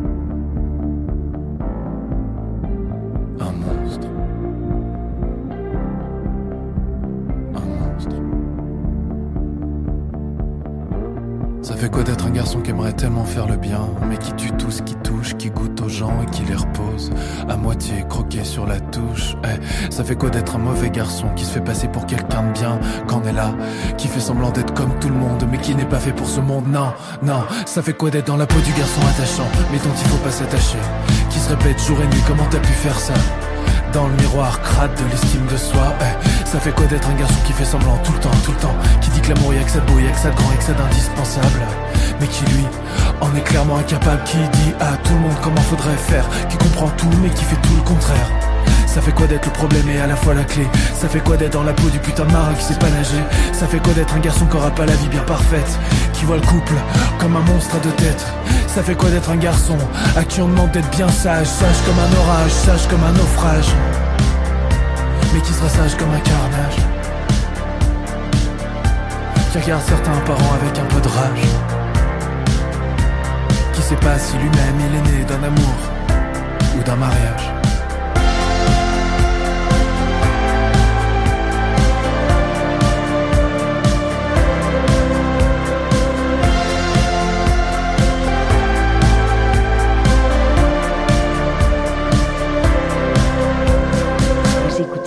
Ça 11.96 12.02
fait 12.02 12.04
quoi 12.04 12.14
d'être 12.14 12.26
un 12.26 12.30
garçon 12.30 12.60
qui 12.60 12.70
aimerait 12.72 12.92
tellement 12.92 13.24
faire 13.24 13.46
le 13.46 13.56
bien, 13.56 13.88
mais 14.06 14.18
qui 14.18 14.30
tue 14.34 14.50
tout 14.50 14.70
ce 14.70 14.82
qui 14.82 14.94
touche, 14.96 15.34
qui 15.38 15.48
goûte 15.48 15.80
aux 15.80 15.88
gens 15.88 16.12
et 16.22 16.26
qui 16.30 16.42
les 16.42 16.54
repose 16.54 17.10
à 17.48 17.56
moitié 17.56 18.04
croqué 18.06 18.44
sur 18.44 18.66
la 18.66 18.78
touche. 18.80 19.34
Eh, 19.44 19.90
ça 19.90 20.04
fait 20.04 20.14
quoi 20.14 20.28
d'être 20.28 20.56
un 20.56 20.58
mauvais 20.58 20.90
garçon 20.90 21.28
qui 21.36 21.46
se 21.46 21.52
fait 21.52 21.62
passer 21.62 21.88
pour 21.88 22.04
quelqu'un 22.04 22.42
de 22.42 22.52
bien 22.52 22.78
quand 23.06 23.22
on 23.24 23.26
est 23.26 23.32
là, 23.32 23.54
qui 23.96 24.08
fait 24.08 24.20
semblant 24.20 24.50
d'être 24.50 24.74
comme 24.74 24.92
tout 24.98 25.08
le 25.08 25.14
monde, 25.14 25.42
mais 25.50 25.56
qui 25.56 25.74
n'est 25.74 25.86
pas 25.86 25.98
fait 25.98 26.12
pour 26.12 26.28
ce 26.28 26.40
monde? 26.40 26.66
Non, 26.68 26.92
non, 27.22 27.44
ça 27.64 27.80
fait 27.80 27.94
quoi 27.94 28.10
d'être 28.10 28.26
dans 28.26 28.36
la 28.36 28.46
peau 28.46 28.60
du 28.60 28.72
garçon 28.72 29.00
attachant, 29.08 29.48
mais 29.72 29.78
dont 29.78 29.94
il 29.98 30.08
faut 30.08 30.22
pas 30.22 30.30
s'attacher, 30.30 30.78
qui 31.30 31.38
se 31.38 31.48
répète 31.48 31.82
jour 31.82 31.96
et 32.02 32.14
nuit 32.14 32.22
comment 32.28 32.46
t'as 32.50 32.58
pu 32.58 32.72
faire 32.72 33.00
ça? 33.00 33.14
Dans 33.94 34.06
le 34.06 34.14
miroir 34.16 34.60
crade 34.60 34.94
de 34.96 35.10
l'estime 35.10 35.46
de 35.50 35.56
soi. 35.56 35.94
Eh, 36.02 36.35
ça 36.46 36.60
fait 36.60 36.70
quoi 36.70 36.86
d'être 36.86 37.08
un 37.08 37.14
garçon 37.14 37.34
qui 37.44 37.52
fait 37.52 37.64
semblant 37.64 37.96
tout 38.04 38.12
le 38.12 38.20
temps, 38.20 38.30
tout 38.44 38.52
le 38.52 38.58
temps, 38.58 38.74
qui 39.00 39.10
dit 39.10 39.20
que 39.20 39.34
l'amour 39.34 39.52
y'a 39.52 39.64
que 39.64 39.70
ça 39.70 39.80
beau, 39.80 39.98
y'a 39.98 40.10
que 40.10 40.18
ça 40.18 40.30
de 40.30 40.36
grand, 40.36 40.50
y'a 40.52 40.56
que 40.56 40.64
ça 40.64 40.72
d'indispensable, 40.72 41.60
mais 42.20 42.26
qui 42.28 42.44
lui 42.46 42.64
en 43.20 43.34
est 43.34 43.40
clairement 43.40 43.78
incapable, 43.78 44.22
qui 44.24 44.38
dit 44.38 44.72
à 44.80 44.96
tout 44.98 45.12
le 45.14 45.20
monde 45.20 45.36
comment 45.42 45.60
faudrait 45.62 45.96
faire, 45.96 46.24
qui 46.48 46.56
comprend 46.56 46.88
tout 46.90 47.10
mais 47.20 47.30
qui 47.30 47.44
fait 47.44 47.56
tout 47.56 47.74
le 47.74 47.82
contraire. 47.82 48.30
Ça 48.86 48.94
Ça 48.94 49.02
fait 49.02 49.12
quoi 49.12 49.26
d'être 49.26 49.44
le 49.44 49.52
problème 49.52 49.88
et 49.90 50.00
à 50.00 50.06
la 50.06 50.16
fois 50.16 50.32
la 50.32 50.44
clé 50.44 50.66
Ça 50.98 51.06
fait 51.08 51.20
quoi 51.20 51.36
d'être 51.36 51.52
dans 51.52 51.64
la 51.64 51.74
peau 51.74 51.90
du 51.90 51.98
putain 51.98 52.24
de 52.24 52.32
marin 52.32 52.54
qui 52.54 52.64
sait 52.64 52.78
pas 52.78 52.88
nager 52.88 53.22
Ça 53.52 53.66
fait 53.66 53.78
quoi 53.78 53.92
d'être 53.92 54.14
un 54.14 54.20
garçon 54.20 54.46
qui 54.46 54.56
aura 54.56 54.70
pas 54.70 54.86
la 54.86 54.94
vie 54.94 55.08
bien 55.08 55.20
parfaite 55.22 55.78
Qui 56.14 56.24
voit 56.24 56.36
le 56.36 56.46
couple 56.46 56.72
comme 57.18 57.36
un 57.36 57.42
monstre 57.42 57.76
à 57.76 57.78
deux 57.80 57.90
têtes 57.90 58.26
Ça 58.68 58.82
fait 58.82 58.94
quoi 58.94 59.10
d'être 59.10 59.28
un 59.30 59.36
garçon 59.36 59.76
à 60.16 60.24
qui 60.24 60.40
on 60.40 60.48
demande 60.48 60.70
d'être 60.70 60.90
bien 60.96 61.08
sage 61.08 61.46
Sage 61.46 61.76
comme 61.84 61.98
un 61.98 62.20
orage, 62.20 62.50
sage 62.50 62.88
comme 62.88 63.04
un 63.04 63.12
naufrage 63.12 63.68
Mais 65.36 65.42
qui 65.42 65.52
sera 65.52 65.68
sage 65.68 65.94
comme 65.98 66.10
un 66.14 66.20
carnage. 66.20 66.76
Qui 69.52 69.58
regarde 69.58 69.82
certains 69.82 70.16
parents 70.24 70.54
avec 70.54 70.78
un 70.78 70.86
peu 70.86 70.98
de 70.98 71.08
rage. 71.08 71.42
Qui 73.74 73.82
sait 73.82 73.96
pas 73.96 74.18
si 74.18 74.38
lui-même 74.38 74.80
il 74.80 74.96
est 74.96 75.18
né 75.18 75.24
d'un 75.24 75.42
amour 75.42 75.76
ou 76.78 76.82
d'un 76.84 76.96
mariage 76.96 77.55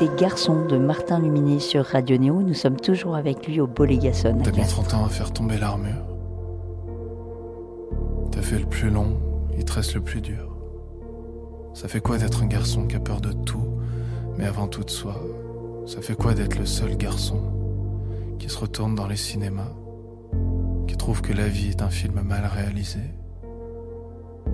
Garçon 0.07 0.65
de 0.65 0.77
Martin 0.77 1.19
Luminet 1.19 1.59
sur 1.59 1.83
Radio 1.83 2.17
Néo. 2.17 2.41
Nous 2.41 2.53
sommes 2.53 2.77
toujours 2.79 3.15
avec 3.15 3.45
lui 3.45 3.59
au 3.59 3.67
Bolégason 3.67 4.37
T'as 4.43 4.51
mis 4.51 4.57
Castres. 4.57 4.83
30 4.83 4.93
ans 4.93 5.05
à 5.05 5.09
faire 5.09 5.33
tomber 5.33 5.57
l'armure. 5.57 6.05
T'as 8.31 8.41
fait 8.41 8.59
le 8.59 8.65
plus 8.65 8.89
long, 8.89 9.17
il 9.57 9.65
te 9.65 9.73
reste 9.73 9.95
le 9.95 10.01
plus 10.01 10.21
dur. 10.21 10.55
Ça 11.73 11.89
fait 11.89 11.99
quoi 11.99 12.17
d'être 12.17 12.43
un 12.43 12.47
garçon 12.47 12.87
qui 12.87 12.95
a 12.95 12.99
peur 12.99 13.19
de 13.19 13.33
tout, 13.33 13.77
mais 14.37 14.45
avant 14.45 14.67
tout 14.67 14.83
de 14.83 14.89
soi? 14.89 15.15
Ça 15.85 16.01
fait 16.01 16.15
quoi 16.15 16.33
d'être 16.33 16.57
le 16.57 16.65
seul 16.65 16.95
garçon 16.95 17.41
qui 18.37 18.47
se 18.47 18.57
retourne 18.57 18.95
dans 18.95 19.07
les 19.07 19.17
cinémas, 19.17 19.73
qui 20.87 20.95
trouve 20.95 21.21
que 21.21 21.33
la 21.33 21.47
vie 21.47 21.69
est 21.69 21.81
un 21.81 21.89
film 21.89 22.21
mal 22.21 22.45
réalisé, 22.45 23.01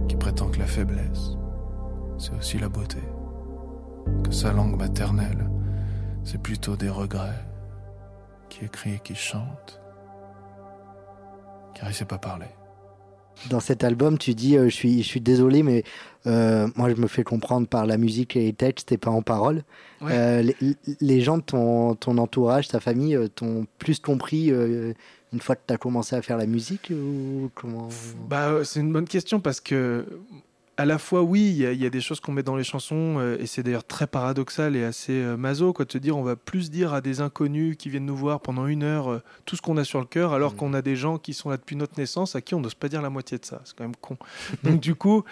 qui 0.08 0.16
prétend 0.16 0.48
que 0.48 0.58
la 0.58 0.66
faiblesse, 0.66 1.38
c'est 2.18 2.36
aussi 2.36 2.58
la 2.58 2.70
beauté, 2.70 2.98
que 4.24 4.32
sa 4.32 4.52
langue 4.52 4.78
maternelle, 4.78 5.50
c'est 6.24 6.42
plutôt 6.42 6.76
des 6.76 6.90
regrets, 6.90 7.46
qui 8.50 8.66
écrit 8.66 8.96
et 8.96 9.00
qui 9.00 9.16
chante, 9.16 9.82
car 11.74 11.90
il 11.90 11.94
sait 11.94 12.06
pas 12.06 12.18
parler. 12.18 12.48
Dans 13.50 13.60
cet 13.60 13.84
album, 13.84 14.18
tu 14.18 14.34
dis 14.34 14.56
euh, 14.56 14.66
je, 14.70 14.74
suis, 14.74 15.04
je 15.04 15.08
suis 15.08 15.20
désolé, 15.20 15.62
mais 15.62 15.84
euh, 16.26 16.70
moi 16.78 16.90
je 16.90 16.96
me 16.96 17.08
fais 17.08 17.26
comprendre 17.26 17.68
par 17.68 17.86
la 17.86 17.98
musique 17.98 18.38
et 18.38 18.44
les 18.44 18.54
textes 18.54 18.94
et 18.94 18.98
pas 18.98 19.12
en 19.12 19.22
parole. 19.22 19.64
Ouais. 20.02 20.12
Euh, 20.14 20.42
les, 20.42 20.56
les 21.02 21.22
gens 21.22 21.38
de 21.38 21.44
ton, 21.44 21.96
ton 21.96 22.18
entourage, 22.18 22.70
ta 22.70 22.80
famille, 22.80 23.16
euh, 23.16 23.28
t'ont 23.28 23.68
plus 23.78 24.00
compris 24.00 24.52
euh, 24.52 24.94
une 25.34 25.42
fois 25.42 25.58
que 25.58 25.64
tu 25.68 25.74
as 25.74 25.78
commencé 25.78 26.16
à 26.16 26.22
faire 26.22 26.38
la 26.38 26.46
musique 26.46 26.94
ou 26.96 27.50
comment? 27.56 27.90
Bah, 28.30 28.64
c'est 28.64 28.80
une 28.80 28.94
bonne 28.94 29.08
question 29.08 29.42
parce 29.42 29.60
que, 29.60 30.06
à 30.78 30.84
la 30.86 30.98
fois, 30.98 31.22
oui, 31.24 31.42
il 31.48 31.56
y, 31.58 31.66
a- 31.66 31.72
il 31.72 31.82
y 31.82 31.86
a 31.86 31.90
des 31.90 32.02
choses 32.02 32.20
qu'on 32.20 32.34
met 32.34 32.44
dans 32.44 32.58
les 32.58 32.64
chansons 32.66 33.16
euh, 33.20 33.38
et 33.40 33.46
c'est 33.46 33.64
d'ailleurs 33.64 33.86
très 33.86 34.08
paradoxal 34.08 34.76
et 34.76 34.84
assez 34.84 35.14
euh, 35.14 35.38
maso, 35.38 35.72
quoi, 35.72 35.86
de 35.86 35.92
se 35.92 35.98
dire 35.98 36.18
on 36.18 36.24
va 36.24 36.36
plus 36.36 36.70
dire 36.70 36.94
à 36.94 37.00
des 37.02 37.22
inconnus 37.22 37.78
qui 37.78 37.90
viennent 37.90 38.06
nous 38.06 38.16
voir 38.18 38.42
pendant 38.42 38.68
une 38.68 38.84
heure 38.84 39.10
euh, 39.10 39.22
tout 39.46 39.56
ce 39.56 39.62
qu'on 39.62 39.78
a 39.78 39.84
sur 39.86 40.00
le 40.00 40.06
cœur, 40.06 40.34
alors 40.34 40.52
Mhm. 40.52 40.58
qu'on 40.58 40.74
a 40.74 40.82
des 40.82 40.96
gens 40.98 41.18
qui 41.18 41.34
sont 41.34 41.50
là 41.50 41.56
depuis 41.58 41.76
notre 41.78 41.98
naissance 41.98 42.36
à 42.36 42.42
qui 42.42 42.56
on 42.56 42.60
n'ose 42.60 42.74
pas 42.74 42.90
dire 42.90 43.02
la 43.02 43.10
moitié 43.10 43.38
de 43.38 43.46
ça. 43.46 43.62
C'est 43.64 43.76
quand 43.76 43.86
même 43.86 43.96
con. 43.96 44.18
Donc, 44.64 44.82
du 44.82 44.96
coup, 44.96 45.24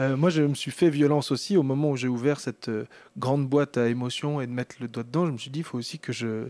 euh, 0.00 0.16
moi, 0.16 0.28
je 0.30 0.42
me 0.42 0.54
suis 0.54 0.70
fait 0.70 0.90
violence 0.90 1.30
aussi 1.32 1.56
au 1.56 1.62
moment 1.62 1.90
où 1.90 1.96
j'ai 1.96 2.08
ouvert 2.08 2.38
cette 2.40 2.70
grande 3.16 3.48
boîte 3.48 3.78
à 3.78 3.88
émotions 3.88 4.40
et 4.40 4.46
de 4.46 4.52
mettre 4.52 4.76
le 4.80 4.88
doigt 4.88 5.02
dedans. 5.02 5.24
Je 5.26 5.32
me 5.32 5.38
suis 5.38 5.50
dit, 5.50 5.60
il 5.60 5.64
faut 5.64 5.78
aussi 5.78 5.98
que 5.98 6.12
je, 6.12 6.48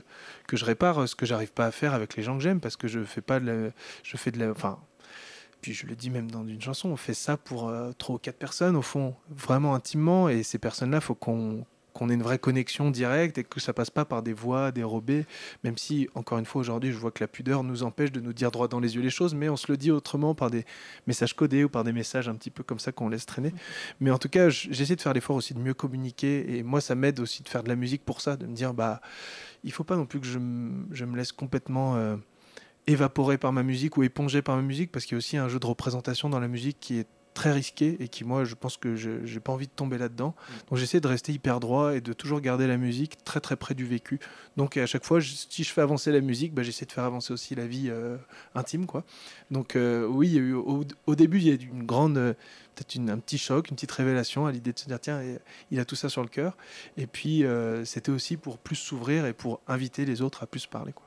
que 0.48 0.56
je 0.56 0.64
répare 0.64 1.08
ce 1.08 1.14
que 1.14 1.24
j'arrive 1.24 1.52
pas 1.52 1.66
à 1.66 1.70
faire 1.70 1.94
avec 1.94 2.16
les 2.16 2.22
gens 2.24 2.36
que 2.36 2.42
j'aime 2.42 2.58
parce 2.60 2.76
que 2.76 2.88
je 2.88 3.00
fais 3.04 3.20
pas 3.20 3.38
de 3.38 3.46
la- 3.46 3.70
je 4.02 4.16
fais 4.16 4.30
de 4.32 4.38
la, 4.40 4.50
enfin, 4.50 4.78
puis 5.60 5.74
je 5.74 5.86
le 5.86 5.94
dis 5.94 6.10
même 6.10 6.30
dans 6.30 6.46
une 6.46 6.60
chanson, 6.60 6.88
on 6.88 6.96
fait 6.96 7.14
ça 7.14 7.36
pour 7.36 7.68
euh, 7.68 7.92
trois 7.98 8.16
ou 8.16 8.18
quatre 8.18 8.38
personnes 8.38 8.76
au 8.76 8.82
fond, 8.82 9.14
vraiment 9.28 9.74
intimement, 9.74 10.28
et 10.28 10.42
ces 10.42 10.58
personnes-là, 10.58 11.00
faut 11.00 11.14
qu'on 11.14 11.64
qu'on 11.92 12.08
ait 12.08 12.14
une 12.14 12.22
vraie 12.22 12.38
connexion 12.38 12.92
directe 12.92 13.36
et 13.38 13.42
que 13.42 13.58
ça 13.58 13.72
passe 13.72 13.90
pas 13.90 14.04
par 14.04 14.22
des 14.22 14.32
voix 14.32 14.70
dérobées, 14.70 15.26
même 15.64 15.76
si, 15.76 16.08
encore 16.14 16.38
une 16.38 16.44
fois, 16.44 16.60
aujourd'hui, 16.60 16.92
je 16.92 16.96
vois 16.96 17.10
que 17.10 17.22
la 17.22 17.26
pudeur 17.26 17.64
nous 17.64 17.82
empêche 17.82 18.12
de 18.12 18.20
nous 18.20 18.32
dire 18.32 18.52
droit 18.52 18.68
dans 18.68 18.78
les 18.78 18.94
yeux 18.94 19.02
les 19.02 19.10
choses, 19.10 19.34
mais 19.34 19.48
on 19.48 19.56
se 19.56 19.70
le 19.70 19.76
dit 19.76 19.90
autrement 19.90 20.36
par 20.36 20.50
des 20.50 20.64
messages 21.08 21.34
codés 21.34 21.64
ou 21.64 21.68
par 21.68 21.82
des 21.82 21.92
messages 21.92 22.28
un 22.28 22.36
petit 22.36 22.50
peu 22.50 22.62
comme 22.62 22.78
ça 22.78 22.92
qu'on 22.92 23.08
laisse 23.08 23.26
traîner. 23.26 23.52
Mais 23.98 24.12
en 24.12 24.18
tout 24.18 24.28
cas, 24.28 24.50
j'essaie 24.50 24.94
de 24.94 25.00
faire 25.00 25.12
l'effort 25.12 25.34
aussi 25.34 25.52
de 25.52 25.58
mieux 25.58 25.74
communiquer, 25.74 26.56
et 26.56 26.62
moi, 26.62 26.80
ça 26.80 26.94
m'aide 26.94 27.18
aussi 27.18 27.42
de 27.42 27.48
faire 27.48 27.64
de 27.64 27.68
la 27.68 27.76
musique 27.76 28.04
pour 28.04 28.20
ça, 28.20 28.36
de 28.36 28.46
me 28.46 28.54
dire, 28.54 28.72
bah, 28.72 29.00
il 29.64 29.72
faut 29.72 29.84
pas 29.84 29.96
non 29.96 30.06
plus 30.06 30.20
que 30.20 30.26
je 30.26 30.38
me 30.38 31.16
laisse 31.16 31.32
complètement... 31.32 31.96
euh, 31.96 32.16
évaporé 32.86 33.38
par 33.38 33.52
ma 33.52 33.62
musique 33.62 33.96
ou 33.96 34.02
épongé 34.02 34.42
par 34.42 34.56
ma 34.56 34.62
musique 34.62 34.90
parce 34.92 35.04
qu'il 35.04 35.14
y 35.14 35.16
a 35.16 35.18
aussi 35.18 35.36
un 35.36 35.48
jeu 35.48 35.58
de 35.58 35.66
représentation 35.66 36.28
dans 36.28 36.40
la 36.40 36.48
musique 36.48 36.78
qui 36.80 36.98
est 36.98 37.06
très 37.32 37.52
risqué 37.52 37.96
et 38.00 38.08
qui 38.08 38.24
moi 38.24 38.44
je 38.44 38.56
pense 38.56 38.76
que 38.76 38.96
je 38.96 39.24
j'ai 39.24 39.38
pas 39.38 39.52
envie 39.52 39.68
de 39.68 39.72
tomber 39.72 39.98
là-dedans. 39.98 40.34
Donc 40.68 40.78
j'essaie 40.78 41.00
de 41.00 41.06
rester 41.06 41.32
hyper 41.32 41.60
droit 41.60 41.94
et 41.94 42.00
de 42.00 42.12
toujours 42.12 42.40
garder 42.40 42.66
la 42.66 42.76
musique 42.76 43.22
très 43.22 43.38
très 43.38 43.54
près 43.54 43.74
du 43.74 43.86
vécu. 43.86 44.18
Donc 44.56 44.76
à 44.76 44.84
chaque 44.86 45.04
fois 45.04 45.20
je- 45.20 45.32
si 45.48 45.62
je 45.62 45.72
fais 45.72 45.80
avancer 45.80 46.10
la 46.10 46.20
musique 46.20 46.52
bah, 46.54 46.64
j'essaie 46.64 46.86
de 46.86 46.92
faire 46.92 47.04
avancer 47.04 47.32
aussi 47.32 47.54
la 47.54 47.68
vie 47.68 47.86
euh, 47.88 48.16
intime 48.56 48.86
quoi. 48.86 49.04
Donc 49.52 49.76
euh, 49.76 50.06
oui 50.08 50.26
il 50.28 50.34
y 50.34 50.38
a 50.38 50.40
eu 50.40 50.54
au, 50.54 50.84
au 51.06 51.14
début 51.14 51.38
il 51.38 51.44
y 51.46 51.50
a 51.50 51.54
eu 51.54 51.70
une 51.72 51.84
grande 51.86 52.18
euh, 52.18 52.32
peut-être 52.74 52.98
un 53.08 53.18
petit 53.18 53.38
choc 53.38 53.68
une 53.70 53.76
petite 53.76 53.92
révélation 53.92 54.46
à 54.46 54.52
l'idée 54.52 54.72
de 54.72 54.78
se 54.78 54.86
dire 54.86 54.98
tiens 54.98 55.22
il 55.70 55.78
a 55.78 55.84
tout 55.84 55.96
ça 55.96 56.08
sur 56.08 56.22
le 56.22 56.28
cœur. 56.28 56.56
Et 56.96 57.06
puis 57.06 57.44
c'était 57.84 58.10
aussi 58.10 58.36
pour 58.36 58.58
plus 58.58 58.76
s'ouvrir 58.76 59.26
et 59.26 59.34
pour 59.34 59.60
inviter 59.68 60.04
les 60.04 60.20
autres 60.20 60.42
à 60.42 60.46
plus 60.46 60.66
parler 60.66 60.92
quoi 60.92 61.06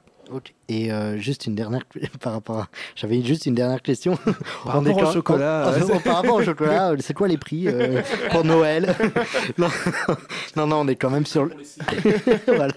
Et 0.69 0.91
euh, 0.91 1.17
juste 1.17 1.45
une 1.45 1.55
dernière 1.55 1.81
par 2.21 2.33
rapport 2.33 2.57
à... 2.59 2.67
J'avais 2.95 3.21
juste 3.21 3.45
une 3.45 3.53
dernière 3.55 3.81
question. 3.81 4.17
par 4.65 4.75
rapport 4.83 4.97
au 5.09 5.13
chocolat 5.13 5.71
quand- 5.77 5.93
euh, 5.95 5.99
par 5.99 6.15
rapport 6.15 6.35
au 6.35 6.43
chocolat, 6.43 6.91
euh, 6.91 6.97
c'est 6.99 7.13
quoi 7.13 7.27
les 7.27 7.37
prix 7.37 7.67
euh, 7.67 8.01
pour 8.31 8.43
Noël? 8.43 8.95
Non, 9.57 9.67
non, 10.55 10.67
non, 10.67 10.75
on 10.81 10.87
est 10.87 10.95
quand 10.95 11.09
même 11.09 11.25
sur. 11.25 11.45
le- 11.45 11.53
Voilà. 12.47 12.73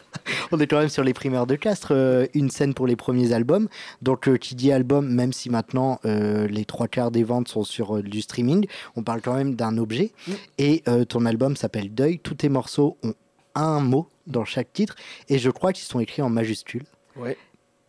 On 0.52 0.58
est 0.60 0.66
quand 0.66 0.78
même 0.78 0.88
sur 0.88 1.04
les 1.04 1.14
primeurs 1.14 1.46
de 1.46 1.54
Castres. 1.54 1.92
euh, 1.92 2.26
une 2.34 2.50
scène 2.50 2.74
pour 2.74 2.86
les 2.86 2.96
premiers 2.96 3.32
albums. 3.32 3.68
Donc, 4.02 4.36
qui 4.38 4.54
dit 4.54 4.72
album, 4.72 5.08
même 5.08 5.32
si 5.32 5.48
maintenant 5.48 6.00
les 6.04 6.64
trois 6.64 6.88
quarts 6.88 7.10
des 7.10 7.24
ventes 7.24 7.48
sont 7.48 7.64
sur 7.64 8.02
du 8.02 8.20
streaming, 8.22 8.66
on 8.96 9.02
parle 9.02 9.20
quand 9.22 9.34
même 9.34 9.54
d'un 9.54 9.78
objet. 9.78 10.12
Mm. 10.26 10.32
Et 10.58 10.82
ton 11.08 11.24
album 11.26 11.56
s'appelle 11.56 11.94
Deuil. 11.94 12.18
Tous 12.18 12.34
tes 12.34 12.48
morceaux 12.48 12.96
ont 13.02 13.14
un 13.54 13.80
mot 13.80 14.08
dans 14.26 14.44
chaque 14.44 14.72
titre. 14.72 14.96
Et 15.28 15.38
je 15.38 15.50
crois 15.50 15.72
qu'ils 15.72 15.86
sont 15.86 16.00
écrits 16.00 16.22
en 16.22 16.28
majuscules. 16.28 16.84
Ouais. 17.16 17.36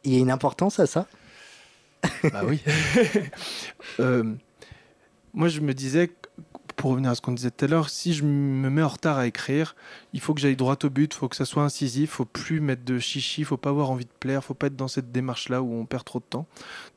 Il 0.03 0.13
y 0.13 0.17
a 0.17 0.19
une 0.19 0.31
importance 0.31 0.79
à 0.79 0.87
ça? 0.87 1.07
Bah 2.23 2.41
oui. 2.45 2.61
Euh, 3.99 4.35
moi, 5.33 5.47
je 5.47 5.59
me 5.61 5.73
disais, 5.73 6.11
pour 6.75 6.91
revenir 6.91 7.09
à 7.11 7.15
ce 7.15 7.21
qu'on 7.21 7.31
disait 7.31 7.49
tout 7.49 7.65
à 7.65 7.67
l'heure, 7.67 7.89
si 7.89 8.13
je 8.13 8.23
me 8.23 8.69
mets 8.69 8.83
en 8.83 8.87
retard 8.87 9.17
à 9.17 9.25
écrire, 9.25 9.75
il 10.17 10.19
faut 10.19 10.33
que 10.33 10.41
j'aille 10.41 10.55
droit 10.55 10.75
au 10.83 10.89
but, 10.89 11.13
il 11.13 11.15
faut 11.15 11.29
que 11.29 11.35
ça 11.35 11.45
soit 11.45 11.61
incisif, 11.61 12.09
faut 12.09 12.25
plus 12.25 12.59
mettre 12.59 12.83
de 12.83 12.97
chichi, 12.97 13.43
faut 13.43 13.55
pas 13.55 13.69
avoir 13.69 13.91
envie 13.91 14.05
de 14.05 14.11
plaire, 14.19 14.43
faut 14.43 14.55
pas 14.55 14.65
être 14.65 14.75
dans 14.75 14.87
cette 14.87 15.11
démarche-là 15.11 15.61
où 15.61 15.71
on 15.71 15.85
perd 15.85 16.05
trop 16.05 16.17
de 16.17 16.25
temps. 16.27 16.47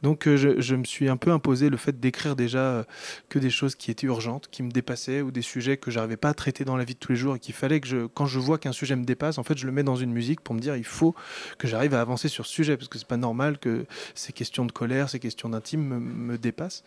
Donc, 0.01 0.27
euh, 0.27 0.39
je, 0.59 0.75
me 0.75 0.85
suis 0.85 1.07
un 1.07 1.19
peu 1.19 1.31
imposé 1.31 1.69
le 1.69 1.77
fait 1.77 2.01
d'écrire 2.01 2.35
déjà 2.35 2.61
euh, 2.61 2.85
que 3.29 3.39
des 3.39 3.51
choses 3.51 3.75
qui 3.75 3.91
étaient 3.91 4.07
urgentes, 4.07 4.49
qui 4.51 4.63
me 4.63 4.71
dépassaient, 4.71 5.21
ou 5.21 5.31
des 5.33 5.43
sujets 5.43 5.77
que 5.77 5.91
j'arrivais 5.91 6.17
pas 6.17 6.31
à 6.31 6.35
traiter 6.35 6.65
dans 6.65 6.79
la 6.79 6.85
vie 6.85 6.95
de 6.95 6.99
tous 6.99 7.13
les 7.13 7.19
jours 7.19 7.37
et 7.37 7.39
qu'il 7.39 7.55
fallait 7.55 7.81
que 7.81 7.89
je, 7.89 8.07
quand 8.07 8.25
je 8.25 8.39
vois 8.39 8.57
qu'un 8.57 8.73
sujet 8.73 8.97
me 8.97 9.05
dépasse, 9.05 9.37
en 9.37 9.43
fait, 9.43 9.59
je 9.59 9.67
le 9.67 9.73
mets 9.73 9.83
dans 9.83 9.97
une 9.97 10.13
musique 10.13 10.41
pour 10.41 10.55
me 10.55 10.61
dire, 10.61 10.75
il 10.77 10.85
faut 10.85 11.15
que 11.59 11.69
j'arrive 11.69 11.93
à 11.93 12.01
avancer 12.01 12.29
sur 12.29 12.47
ce 12.47 12.53
sujet, 12.53 12.79
parce 12.79 12.89
que 12.89 12.99
c'est 12.99 13.07
pas 13.07 13.19
normal 13.19 13.59
que 13.59 13.85
ces 14.15 14.33
questions 14.33 14.65
de 14.65 14.73
colère, 14.73 15.11
ces 15.11 15.19
questions 15.19 15.51
d'intime 15.51 15.83
me, 15.83 16.01
me 16.01 16.39
dépassent. 16.39 16.85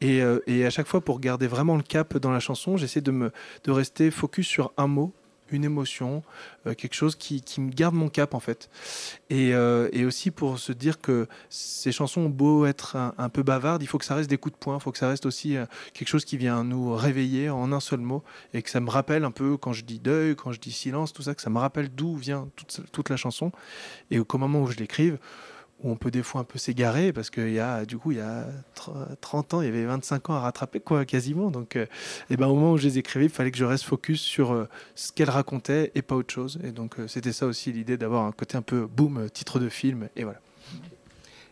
Et, 0.00 0.22
euh, 0.22 0.38
et 0.46 0.64
à 0.64 0.70
chaque 0.70 0.86
fois, 0.86 1.00
pour 1.00 1.18
garder 1.18 1.48
vraiment 1.48 1.76
le 1.76 1.82
cap 1.82 2.16
dans 2.18 2.30
la 2.30 2.38
chanson, 2.38 2.76
j'essaie 2.76 3.00
de, 3.00 3.10
me, 3.10 3.32
de 3.64 3.72
rester 3.72 4.12
focus 4.12 4.46
sur 4.46 4.72
un 4.76 4.86
mot, 4.86 5.12
une 5.54 5.64
émotion, 5.64 6.22
euh, 6.66 6.74
quelque 6.74 6.94
chose 6.94 7.16
qui, 7.16 7.40
qui 7.40 7.60
me 7.60 7.70
garde 7.70 7.94
mon 7.94 8.08
cap 8.08 8.34
en 8.34 8.40
fait. 8.40 8.68
Et, 9.30 9.54
euh, 9.54 9.88
et 9.92 10.04
aussi 10.04 10.30
pour 10.30 10.58
se 10.58 10.72
dire 10.72 11.00
que 11.00 11.26
ces 11.48 11.92
chansons 11.92 12.22
ont 12.22 12.28
beau 12.28 12.66
être 12.66 12.96
un, 12.96 13.28
peu 13.28 13.42
bavardes, 13.42 13.82
il 13.82 13.86
faut 13.86 13.98
que 13.98 14.04
ça 14.04 14.14
reste 14.14 14.30
des 14.30 14.38
coups 14.38 14.54
de 14.54 14.58
poing, 14.58 14.76
il 14.76 14.80
faut 14.82 14.92
que 14.92 14.98
ça 14.98 15.08
reste 15.08 15.26
aussi 15.26 15.56
euh, 15.56 15.66
quelque 15.92 16.08
chose 16.08 16.24
qui 16.24 16.36
vient 16.36 16.64
nous 16.64 16.94
réveiller 16.94 17.50
en 17.50 17.72
un 17.72 17.80
seul 17.80 18.00
mot 18.00 18.22
et 18.52 18.62
que 18.62 18.70
ça 18.70 18.80
me 18.80 18.90
rappelle 18.90 19.24
un 19.24 19.30
peu 19.30 19.56
quand 19.56 19.72
je 19.72 19.84
dis 19.84 20.00
deuil, 20.00 20.36
quand 20.36 20.52
je 20.52 20.60
dis 20.60 20.72
silence, 20.72 21.12
tout 21.12 21.22
ça, 21.22 21.34
que 21.34 21.42
ça 21.42 21.50
me 21.50 21.58
rappelle 21.58 21.88
d'où 21.88 22.16
vient 22.16 22.48
toute, 22.56 22.80
toute 22.92 23.08
la 23.08 23.16
chanson 23.16 23.52
et 24.10 24.18
qu'au 24.18 24.38
moment 24.38 24.62
où 24.62 24.66
je 24.66 24.76
l'écrive, 24.76 25.18
où 25.82 25.90
on 25.90 25.96
peut 25.96 26.10
des 26.10 26.22
fois 26.22 26.40
un 26.40 26.44
peu 26.44 26.58
s'égarer 26.58 27.12
parce 27.12 27.30
qu'il 27.30 27.50
y 27.52 27.58
a 27.58 27.84
du 27.84 27.98
coup 27.98 28.12
il 28.12 28.18
y 28.18 28.20
a 28.20 28.46
tr- 28.76 29.16
30 29.20 29.54
ans 29.54 29.60
il 29.60 29.66
y 29.66 29.68
avait 29.68 29.84
25 29.84 30.30
ans 30.30 30.34
à 30.34 30.40
rattraper 30.40 30.80
quoi 30.80 31.04
quasiment. 31.04 31.50
Donc 31.50 31.76
euh, 31.76 31.86
et 32.30 32.36
ben 32.36 32.46
au 32.46 32.54
moment 32.54 32.72
où 32.72 32.76
je 32.78 32.84
les 32.88 32.98
écrivais 32.98 33.26
il 33.26 33.30
fallait 33.30 33.50
que 33.50 33.58
je 33.58 33.64
reste 33.64 33.84
focus 33.84 34.20
sur 34.20 34.52
euh, 34.52 34.68
ce 34.94 35.12
qu'elle 35.12 35.30
racontait 35.30 35.90
et 35.94 36.02
pas 36.02 36.14
autre 36.14 36.32
chose. 36.32 36.58
Et 36.64 36.70
donc 36.70 36.98
euh, 36.98 37.08
c'était 37.08 37.32
ça 37.32 37.46
aussi 37.46 37.72
l'idée 37.72 37.96
d'avoir 37.96 38.24
un 38.24 38.32
côté 38.32 38.56
un 38.56 38.62
peu 38.62 38.86
boom 38.86 39.28
titre 39.30 39.58
de 39.58 39.68
film 39.68 40.08
et 40.16 40.24
voilà 40.24 40.40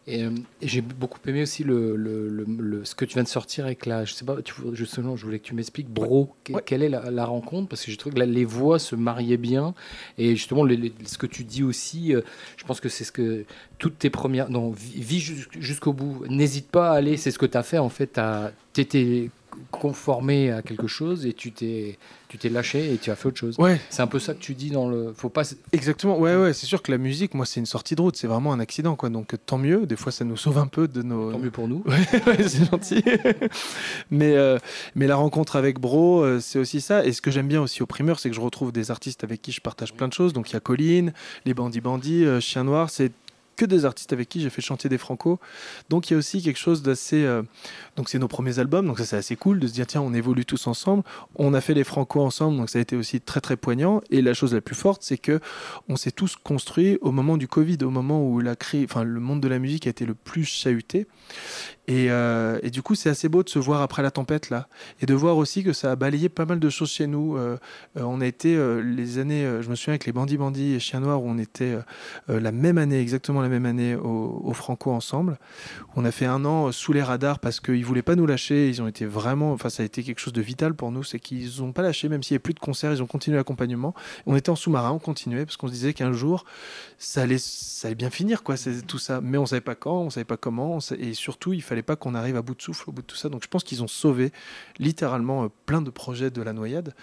Et, 0.09 0.25
euh, 0.25 0.31
et 0.61 0.67
j'ai 0.67 0.81
beaucoup 0.81 1.21
aimé 1.29 1.43
aussi 1.43 1.63
le, 1.63 1.95
le- 1.95 2.29
le- 2.29 2.45
le- 2.45 2.85
ce 2.85 2.97
que 2.97 3.05
tu 3.05 3.15
viens 3.15 3.23
de 3.23 3.29
sortir 3.29 3.65
avec 3.67 3.87
la. 3.87 4.05
Je 4.05 4.13
sais 4.15 4.25
pas, 4.25 4.43
tu, 4.43 4.53
justement, 4.73 5.15
je 5.17 5.25
voulais 5.25 5.39
que 5.39 5.45
tu 5.45 5.55
m'expliques, 5.55 5.89
Bro, 5.89 6.35
Ouais. 6.51 6.61
quelle 6.67 6.83
est 6.83 6.89
la, 6.89 7.11
la 7.13 7.25
rencontre? 7.25 7.69
Parce 7.69 7.85
que 7.85 7.91
j'ai 7.93 7.97
trouvé 7.97 8.15
que 8.15 8.19
là, 8.19 8.27
les 8.27 8.45
voix 8.45 8.81
se 8.81 8.97
mariaient 8.97 9.37
bien. 9.37 9.75
Et 10.19 10.35
justement, 10.35 10.65
les- 10.65 10.77
les- 10.77 10.93
ce 11.05 11.19
que 11.19 11.27
tu 11.27 11.45
dis 11.45 11.63
aussi, 11.63 12.15
euh, 12.15 12.21
je 12.57 12.65
pense 12.65 12.81
que 12.81 12.89
c'est 12.89 13.05
ce 13.05 13.13
que. 13.13 13.45
Toutes 13.79 13.99
tes 13.99 14.11
premières. 14.11 14.51
Non, 14.51 14.71
vis, 14.71 15.01
vis 15.01 15.21
jus- 15.21 15.49
jusqu'au 15.61 15.93
bout. 15.93 16.25
N'hésite 16.29 16.69
pas 16.69 16.91
à 16.91 16.95
aller. 16.95 17.17
C'est 17.17 17.31
ce 17.31 17.39
que 17.39 17.47
tu 17.47 17.57
as 17.57 17.63
fait, 17.63 17.79
en 17.79 17.89
fait. 17.89 18.21
Tu 18.73 18.81
étais 18.81 19.31
conformé 19.71 20.51
à 20.51 20.63
quelque 20.63 20.87
chose 20.87 21.27
et 21.27 21.33
tu 21.33 21.53
t'es 21.53 21.99
tu 22.33 22.39
t'es 22.39 22.49
lâché 22.49 22.95
et 22.95 22.97
tu 22.97 23.11
as 23.11 23.15
fait 23.15 23.29
autre 23.29 23.37
chose. 23.37 23.59
Ouais, 23.59 23.79
C'est 23.91 24.01
un 24.01 24.07
peu 24.07 24.19
ça 24.19 24.33
que 24.33 24.39
tu 24.39 24.55
dis 24.55 24.71
dans 24.71 24.89
le. 24.89 25.13
Faut 25.15 25.29
pas. 25.29 25.43
exactement. 25.73 26.19
Ouais, 26.19 26.35
ouais, 26.35 26.55
c'est 26.55 26.65
sûr 26.65 26.81
que 26.81 26.91
la 26.91 26.97
musique, 26.97 27.35
moi, 27.35 27.45
c'est 27.45 27.61
une 27.61 27.67
sortie 27.67 27.95
de 27.95 28.01
route, 28.01 28.17
c'est 28.17 28.27
vraiment 28.27 28.55
un 28.55 28.61
accident, 28.61 28.97
quoi. 28.97 29.11
Donc, 29.11 29.35
tant 29.45 29.59
mieux. 29.59 29.85
Des 29.85 29.97
fois, 29.97 30.13
ça 30.13 30.25
nous 30.25 30.39
sauve 30.39 30.57
un 30.57 30.67
peu 30.67 30.89
de 30.89 31.03
nos. 31.03 31.33
Tant 31.33 31.39
mieux 31.39 31.51
pour 31.51 31.69
nous. 31.69 31.85
Ouais, 31.93 32.23
ouais, 32.27 32.49
c'est 32.49 32.71
gentil. 32.71 33.05
mais, 34.11 34.35
euh, 34.35 34.59
mais 34.95 35.07
la 35.07 35.17
rencontre 35.17 35.57
avec 35.57 35.79
Bro, 35.79 36.23
euh, 36.23 36.41
c'est 36.41 36.59
aussi 36.59 36.81
ça. 36.81 37.05
Et 37.05 37.13
ce 37.13 37.21
que 37.21 37.31
j'aime 37.31 37.49
bien 37.49 37.61
aussi 37.61 37.83
au 37.83 37.87
primeur, 37.87 38.19
c'est 38.19 38.31
que 38.31 38.35
je 38.35 38.41
retrouve 38.41 38.73
des 38.73 38.91
artistes 38.91 39.25
avec 39.25 39.43
qui 39.43 39.53
je 39.53 39.61
partage 39.61 39.93
plein 39.93 40.09
de 40.09 40.15
choses. 40.15 40.33
Donc 40.33 40.49
il 40.49 40.55
y 40.55 40.57
a 40.57 40.61
Colline, 40.61 41.13
les 41.45 41.53
Bandits 41.53 41.83
Bandits, 41.83 42.25
euh, 42.25 42.41
Chien 42.41 42.65
Noir, 42.65 42.89
c'est 42.89 43.13
que 43.57 43.65
des 43.65 43.85
artistes 43.85 44.13
avec 44.13 44.29
qui 44.29 44.41
j'ai 44.41 44.51
fait 44.51 44.63
chanter 44.63 44.89
des 44.89 44.99
Franco. 44.99 45.39
Donc 45.91 46.11
il 46.11 46.15
y 46.15 46.17
a 46.17 46.19
aussi 46.19 46.43
quelque 46.43 46.59
chose 46.59 46.83
d'assez. 46.83 47.25
euh, 47.25 47.43
donc 47.97 48.09
c'est 48.09 48.19
nos 48.19 48.29
premiers 48.29 48.59
albums, 48.59 48.87
donc 48.87 48.99
ça 48.99 49.05
c'est 49.05 49.17
assez 49.17 49.37
cool 49.37 49.61
de 49.61 49.67
se 49.67 49.73
dire 49.73 49.87
tiens, 49.87 50.01
on 50.01 50.15
évolue 50.15 50.45
tous 50.45 50.67
ensemble. 50.67 51.03
On 51.37 51.55
a 51.55 51.61
fait 51.61 51.75
les 51.75 51.85
Franco 51.85 52.21
ensemble, 52.21 52.57
donc 52.57 52.71
ça 52.71 52.79
a 52.79 52.83
été 52.83 52.97
aussi 52.97 53.21
très 53.21 53.41
très 53.41 53.57
poignant. 53.57 54.01
Et 54.11 54.23
la 54.23 54.35
chose 54.35 54.55
la 54.55 54.61
plus 54.61 54.75
forte, 54.75 55.03
c'est 55.03 55.19
que 55.19 55.41
on 55.89 55.97
s'est 55.97 56.11
tous 56.13 56.37
construits 56.37 56.99
au 57.03 57.13
moment 57.13 57.37
du 57.37 57.49
Covid, 57.49 57.79
au 57.83 57.91
moment 57.91 58.27
où 58.27 58.41
la 58.41 58.55
cri- 58.57 58.85
enfin, 58.85 59.05
le 59.05 59.21
monde 59.21 59.41
de 59.41 59.49
la 59.49 59.59
musique 59.59 59.87
a 59.87 59.91
été 59.91 60.07
le 60.07 60.15
plus 60.15 60.45
chahuté. 60.45 61.07
Et, 61.89 62.11
euh, 62.11 62.61
et 62.63 62.71
du 62.71 62.81
coup, 62.81 62.95
c'est 62.95 63.11
assez 63.11 63.29
beau 63.29 63.43
de 63.43 63.49
se 63.49 63.59
voir 63.59 63.83
après 63.83 64.03
la 64.03 64.13
tempête 64.13 64.51
là, 64.51 64.69
et 65.01 65.07
de 65.07 65.15
voir 65.15 65.37
aussi 65.37 65.65
que 65.65 65.73
ça 65.73 65.91
a 65.91 65.97
balayé 65.97 66.29
pas 66.29 66.45
mal 66.45 66.61
de 66.61 66.71
choses 66.71 66.91
chez 66.91 67.09
nous. 67.09 67.37
Euh, 67.37 67.59
euh, 67.97 68.03
on 68.03 68.21
a 68.21 68.27
été 68.27 68.57
les 68.83 69.19
années, 69.19 69.43
je 69.61 69.69
me 69.69 69.75
souviens 69.75 69.93
avec 69.93 70.07
les 70.07 70.13
Bandits 70.13 70.37
Bandits 70.37 70.75
et 70.75 70.81
Chiens 70.81 71.01
Noirs, 71.01 71.23
où 71.23 71.29
on 71.29 71.39
était 71.39 71.77
la 72.29 72.53
même 72.53 72.79
année, 72.79 73.01
exactement 73.01 73.41
la 73.41 73.49
même 73.49 73.67
année 73.67 73.97
au, 73.97 74.53
Franco 74.53 74.93
ensemble. 74.93 75.39
On 75.97 76.05
a 76.05 76.13
fait 76.13 76.27
un 76.27 76.45
an 76.45 76.71
sous 76.73 76.93
les 76.93 77.03
radars 77.03 77.39
parce 77.39 77.59
qu'ils 77.59 77.85
voulaient 77.85 78.03
pas 78.03 78.15
nous 78.15 78.27
lâcher. 78.27 78.69
Ils 78.69 78.83
ont 78.83 78.87
été 78.87 79.07
vraiment, 79.07 79.53
enfin, 79.53 79.71
ça 79.71 79.83
a 79.83 79.87
été 79.87 80.03
quelque 80.03 80.21
chose 80.21 80.33
de 80.33 80.43
vital 80.43 80.75
pour 80.75 80.93
nous, 80.93 81.03
c'est 81.03 81.19
qu'ils 81.19 81.63
ont 81.63 81.73
pas 81.73 81.83
lâché, 81.83 82.09
même 82.09 82.23
s'il 82.23 82.35
n'y 82.35 82.37
avait 82.37 82.43
plus 82.43 82.55
de 82.55 82.61
concerts, 82.61 82.93
ils 82.93 83.03
ont 83.03 83.07
continué 83.07 83.37
l'accompagnement. 83.39 83.95
On 84.27 84.37
était 84.37 84.51
en 84.51 84.57
sous-marin, 84.57 84.93
on 84.93 84.99
continuait 84.99 85.45
parce 85.45 85.57
qu'on 85.57 85.69
se 85.69 85.73
disait 85.73 85.95
qu'un 85.95 86.13
jour, 86.13 86.45
ça 86.99 87.23
allait, 87.23 87.39
ça 87.39 87.89
allait 87.89 87.95
bien 87.95 88.11
finir, 88.11 88.43
quoi, 88.43 88.55
tout 88.87 88.99
ça. 88.99 89.21
Mais 89.21 89.39
on 89.39 89.47
savait 89.47 89.61
pas 89.61 89.75
quand, 89.75 90.03
on 90.03 90.11
savait 90.11 90.25
pas 90.25 90.37
comment, 90.37 90.79
et 90.99 91.15
surtout, 91.15 91.53
il 91.53 91.63
fallait 91.63 91.72
pas 91.81 91.97
qu'on 91.97 92.15
arrive 92.15 92.37
à 92.37 92.43
bout 92.43 92.55
de 92.55 92.61
souffle 92.61 92.91
au 92.91 92.93
bout 92.93 93.01
de 93.01 93.07
tout 93.07 93.17
ça. 93.17 93.31
Donc, 93.31 93.43
je 93.43 93.49
pense 93.49 93.65
qu'ils 93.65 93.83
ont 93.83 93.89
sauvé 93.89 94.31
littéralement 94.79 95.45
euh, 95.45 95.49
plein 95.65 95.81
de 95.81 95.89
projets 95.89 96.31
de 96.31 96.43
la 96.43 96.53
noyade. 96.53 96.95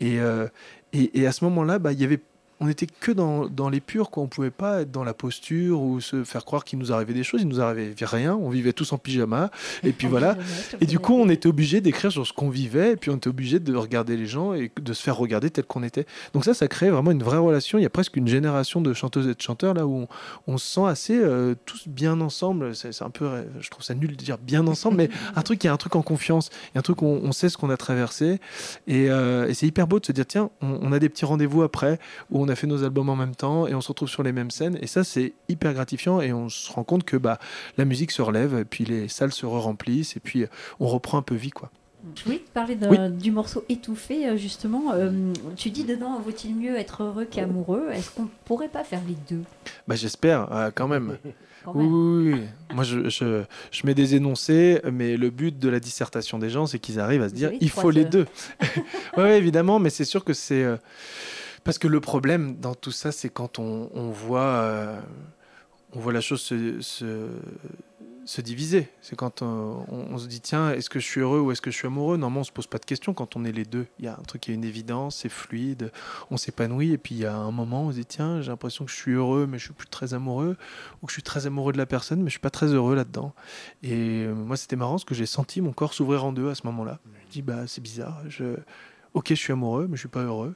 Et, 0.00 0.20
euh, 0.20 0.48
et, 0.92 1.18
et 1.18 1.26
à 1.26 1.32
ce 1.32 1.44
moment-là, 1.44 1.78
bah, 1.78 1.92
il 1.92 2.00
y 2.00 2.04
avait 2.04 2.20
on 2.60 2.68
était 2.68 2.86
que 2.86 3.10
dans, 3.10 3.46
dans 3.46 3.70
les 3.70 3.80
purs, 3.80 4.10
quoi. 4.10 4.22
On 4.22 4.26
pouvait 4.26 4.50
pas 4.50 4.82
être 4.82 4.90
dans 4.90 5.02
la 5.02 5.14
posture 5.14 5.80
ou 5.80 6.00
se 6.00 6.24
faire 6.24 6.44
croire 6.44 6.64
qu'il 6.64 6.78
nous 6.78 6.92
arrivait 6.92 7.14
des 7.14 7.24
choses. 7.24 7.40
Il 7.40 7.48
nous 7.48 7.60
arrivait 7.60 7.94
rien. 8.02 8.36
On 8.36 8.50
vivait 8.50 8.74
tous 8.74 8.92
en 8.92 8.98
pyjama. 8.98 9.50
Et 9.82 9.92
puis 9.92 10.06
voilà. 10.06 10.36
Et 10.80 10.86
du 10.86 10.98
coup, 10.98 11.14
on 11.14 11.30
était 11.30 11.48
obligé 11.48 11.80
d'écrire 11.80 12.12
sur 12.12 12.26
ce 12.26 12.32
qu'on 12.34 12.50
vivait, 12.50 12.92
et 12.92 12.96
puis 12.96 13.10
on 13.10 13.16
était 13.16 13.28
obligé 13.28 13.60
de 13.60 13.74
regarder 13.74 14.16
les 14.16 14.26
gens 14.26 14.52
et 14.52 14.70
de 14.78 14.92
se 14.92 15.02
faire 15.02 15.16
regarder 15.16 15.50
tel 15.50 15.64
qu'on 15.64 15.82
était. 15.82 16.06
Donc 16.34 16.44
ça, 16.44 16.52
ça 16.52 16.68
crée 16.68 16.90
vraiment 16.90 17.10
une 17.10 17.22
vraie 17.22 17.38
relation. 17.38 17.78
Il 17.78 17.82
y 17.82 17.86
a 17.86 17.90
presque 17.90 18.16
une 18.16 18.28
génération 18.28 18.82
de 18.82 18.92
chanteuses 18.92 19.26
et 19.26 19.34
de 19.34 19.40
chanteurs 19.40 19.72
là 19.72 19.86
où 19.86 20.02
on, 20.02 20.08
on 20.46 20.58
se 20.58 20.66
sent 20.74 20.86
assez 20.86 21.18
euh, 21.18 21.54
tous 21.64 21.88
bien 21.88 22.20
ensemble. 22.20 22.74
C'est 22.74 23.02
un 23.02 23.10
peu, 23.10 23.28
je 23.60 23.70
trouve 23.70 23.84
ça 23.84 23.94
nul 23.94 24.10
de 24.10 24.22
dire 24.22 24.36
bien 24.36 24.66
ensemble, 24.66 24.98
mais 24.98 25.10
un 25.34 25.42
truc, 25.42 25.64
il 25.64 25.66
y 25.66 25.70
a 25.70 25.72
un 25.72 25.78
truc 25.78 25.96
en 25.96 26.02
confiance, 26.02 26.50
il 26.52 26.74
y 26.74 26.78
a 26.78 26.80
un 26.80 26.82
truc 26.82 27.00
où 27.00 27.06
on, 27.06 27.20
on 27.24 27.32
sait 27.32 27.48
ce 27.48 27.56
qu'on 27.56 27.70
a 27.70 27.78
traversé, 27.78 28.38
et, 28.86 29.10
euh, 29.10 29.48
et 29.48 29.54
c'est 29.54 29.66
hyper 29.66 29.86
beau 29.86 29.98
de 29.98 30.04
se 30.06 30.12
dire 30.12 30.26
tiens, 30.26 30.50
on, 30.60 30.78
on 30.82 30.92
a 30.92 30.98
des 30.98 31.08
petits 31.08 31.24
rendez-vous 31.24 31.62
après 31.62 31.98
où 32.30 32.42
on 32.42 32.49
a 32.50 32.56
fait 32.56 32.66
nos 32.66 32.84
albums 32.84 33.08
en 33.08 33.16
même 33.16 33.34
temps 33.34 33.66
et 33.66 33.74
on 33.74 33.80
se 33.80 33.88
retrouve 33.88 34.08
sur 34.08 34.22
les 34.22 34.32
mêmes 34.32 34.50
scènes, 34.50 34.78
et 34.80 34.86
ça 34.86 35.04
c'est 35.04 35.32
hyper 35.48 35.72
gratifiant 35.74 36.20
et 36.20 36.32
on 36.32 36.48
se 36.48 36.70
rend 36.72 36.84
compte 36.84 37.04
que 37.04 37.16
bah 37.16 37.38
la 37.78 37.84
musique 37.84 38.10
se 38.10 38.22
relève, 38.22 38.58
et 38.58 38.64
puis 38.64 38.84
les 38.84 39.08
salles 39.08 39.32
se 39.32 39.46
remplissent, 39.46 40.16
et 40.16 40.20
puis 40.20 40.42
euh, 40.42 40.48
on 40.80 40.86
reprend 40.86 41.18
un 41.18 41.22
peu 41.22 41.34
vie 41.34 41.50
quoi. 41.50 41.70
Je 42.16 42.24
voulais 42.24 42.38
te 42.38 42.48
parler 42.50 42.78
Oui. 42.88 42.96
du 43.10 43.30
morceau 43.30 43.62
étouffé, 43.68 44.26
euh, 44.26 44.36
justement. 44.38 44.94
Euh, 44.94 45.10
tu 45.56 45.68
dis 45.68 45.84
dedans, 45.84 46.18
vaut-il 46.24 46.54
mieux 46.56 46.78
être 46.78 47.02
heureux 47.02 47.26
qu'amoureux? 47.30 47.88
Est-ce 47.92 48.10
qu'on 48.12 48.26
pourrait 48.46 48.70
pas 48.70 48.84
faire 48.84 49.02
les 49.06 49.16
deux? 49.28 49.42
Bah 49.86 49.96
j'espère 49.96 50.50
euh, 50.50 50.70
quand 50.74 50.88
même. 50.88 51.18
quand 51.64 51.72
Oui, 51.74 51.84
même 51.84 51.92
oui, 51.92 52.32
oui. 52.32 52.74
Moi, 52.74 52.84
je, 52.84 53.10
je, 53.10 53.42
je 53.70 53.86
mets 53.86 53.92
des 53.94 54.14
énoncés, 54.14 54.80
mais 54.90 55.18
le 55.18 55.28
but 55.28 55.58
de 55.58 55.68
la 55.68 55.78
dissertation 55.78 56.38
des 56.38 56.48
gens, 56.48 56.64
c'est 56.64 56.78
qu'ils 56.78 57.00
arrivent 57.00 57.20
à 57.20 57.28
se 57.28 57.34
dire 57.34 57.50
il 57.60 57.68
faut 57.68 57.90
les 57.90 58.06
deux. 58.06 58.26
oui, 59.18 59.28
évidemment, 59.32 59.78
mais 59.78 59.90
c'est 59.90 60.06
sûr 60.06 60.24
que 60.24 60.32
c'est. 60.32 60.64
euh, 60.64 60.78
Parce 61.64 61.78
que 61.78 61.88
le 61.88 62.00
problème 62.00 62.56
dans 62.56 62.74
tout 62.74 62.92
ça, 62.92 63.12
c'est 63.12 63.28
quand 63.28 63.58
on, 63.58 63.90
euh, 63.94 65.00
voit 65.92 66.12
la 66.12 66.20
chose 66.20 66.40
se, 66.40 66.80
se, 66.80 67.28
se 68.24 68.40
diviser. 68.40 68.88
C'est 69.00 69.16
quand 69.16 69.42
euh, 69.42 69.74
on, 69.88 70.16
se 70.16 70.28
dit 70.28 70.40
tiens, 70.40 70.70
est-ce 70.70 70.88
que 70.88 71.00
je 71.00 71.04
suis 71.04 71.20
heureux 71.20 71.40
ou 71.40 71.50
est-ce 71.50 71.60
que 71.60 71.70
je 71.70 71.76
suis 71.76 71.86
amoureux? 71.86 72.16
Normalement, 72.16 72.42
on 72.42 72.44
se 72.44 72.52
pose 72.52 72.66
pas 72.66 72.78
de 72.78 72.84
questions 72.84 73.12
quand 73.12 73.36
on 73.36 73.44
est 73.44 73.52
les 73.52 73.64
deux. 73.64 73.86
Il 73.98 74.04
y 74.04 74.08
a 74.08 74.12
un 74.12 74.22
truc 74.22 74.42
qui 74.42 74.52
est 74.52 74.54
une 74.54 74.64
évidence, 74.64 75.16
c'est 75.16 75.28
fluide, 75.28 75.90
on 76.30 76.36
s'épanouit, 76.36 76.92
et 76.92 76.98
puis 76.98 77.16
il 77.16 77.20
y 77.20 77.26
a 77.26 77.34
un 77.34 77.50
moment, 77.50 77.84
on 77.84 77.90
se 77.90 77.96
dit 77.96 78.06
tiens, 78.06 78.40
j'ai 78.40 78.50
l'impression 78.50 78.84
que 78.84 78.90
je 78.90 78.96
suis 78.96 79.12
heureux, 79.12 79.46
mais 79.48 79.58
je 79.58 79.64
suis 79.64 79.74
plus 79.74 79.88
très 79.88 80.14
amoureux 80.14 80.56
ou 81.02 81.06
que 81.06 81.10
je 81.10 81.14
suis 81.14 81.22
très 81.22 81.46
amoureux 81.46 81.72
de 81.72 81.78
la 81.78 81.86
personne, 81.86 82.20
mais 82.20 82.26
je 82.26 82.34
suis 82.34 82.40
pas 82.40 82.50
très 82.50 82.66
heureux 82.66 82.94
là-dedans. 82.94 83.34
Et 83.82 84.24
euh, 84.24 84.34
moi, 84.34 84.56
c'était 84.56 84.76
marrant 84.76 84.92
parce 84.92 85.04
que 85.04 85.14
j'ai 85.14 85.26
senti 85.26 85.60
mon 85.60 85.72
corps 85.72 85.94
s'ouvrir 85.94 86.24
en 86.24 86.32
deux 86.32 86.48
à 86.50 86.54
ce 86.54 86.66
moment-là. 86.66 87.00
Je 87.26 87.32
dis, 87.32 87.42
bah, 87.42 87.66
c'est 87.66 87.80
bizarre. 87.80 88.22
Ok, 89.12 89.30
je 89.30 89.34
suis 89.34 89.52
amoureux, 89.52 89.88
mais 89.88 89.96
je 89.96 90.00
suis 90.00 90.08
pas 90.08 90.22
heureux. 90.22 90.54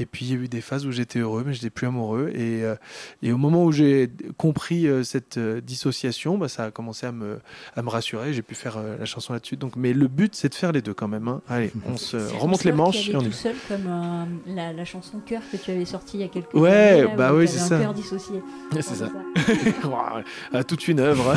Et 0.00 0.06
puis, 0.06 0.24
il 0.26 0.30
y 0.32 0.34
a 0.34 0.42
eu 0.42 0.48
des 0.48 0.60
phases 0.62 0.86
où 0.86 0.90
j'étais 0.92 1.18
heureux, 1.18 1.42
mais 1.46 1.52
je 1.52 1.58
n'étais 1.58 1.70
plus 1.70 1.86
amoureux. 1.86 2.30
Et, 2.34 2.64
euh, 2.64 2.74
et 3.22 3.32
au 3.32 3.36
moment 3.36 3.64
où 3.64 3.70
j'ai 3.70 4.10
compris 4.38 4.88
euh, 4.88 5.02
cette 5.04 5.36
euh, 5.36 5.60
dissociation, 5.60 6.38
bah, 6.38 6.48
ça 6.48 6.64
a 6.64 6.70
commencé 6.70 7.04
à 7.06 7.12
me, 7.12 7.38
à 7.76 7.82
me 7.82 7.88
rassurer. 7.90 8.32
J'ai 8.32 8.40
pu 8.42 8.54
faire 8.54 8.78
euh, 8.78 8.96
la 8.98 9.04
chanson 9.04 9.32
là-dessus. 9.34 9.56
Donc, 9.56 9.76
mais 9.76 9.92
le 9.92 10.08
but, 10.08 10.34
c'est 10.34 10.48
de 10.48 10.54
faire 10.54 10.72
les 10.72 10.80
deux 10.82 10.94
quand 10.94 11.06
même. 11.08 11.28
hein. 11.28 11.42
Allez, 11.48 11.70
on 11.86 11.96
se 11.98 12.16
remonte 12.38 12.64
les 12.64 12.72
manches 12.72 13.10
et 13.10 13.16
on 13.16 13.20
y 13.20 13.24
tout 13.26 13.32
seul 13.32 13.54
comme 13.68 13.86
euh, 13.86 14.24
la, 14.46 14.72
la 14.72 14.84
chanson 14.86 15.18
Cœur 15.26 15.42
que 15.52 15.58
tu 15.58 15.70
avais 15.70 15.84
sortie 15.84 16.16
il 16.16 16.20
y 16.20 16.24
a 16.24 16.28
quelques 16.28 16.54
Ouais, 16.54 16.70
années. 16.70 17.02
là, 17.02 17.14
bah 17.16 17.34
oui, 17.34 17.46
c'est 17.46 17.60
un 17.60 17.66
ça. 17.66 17.78
cœur 17.78 17.92
dissocié. 17.94 18.40
C'est 18.72 18.82
ça. 18.82 19.10
Ah, 20.52 20.64
toute 20.64 20.88
une 20.88 21.00
œuvre. 21.00 21.34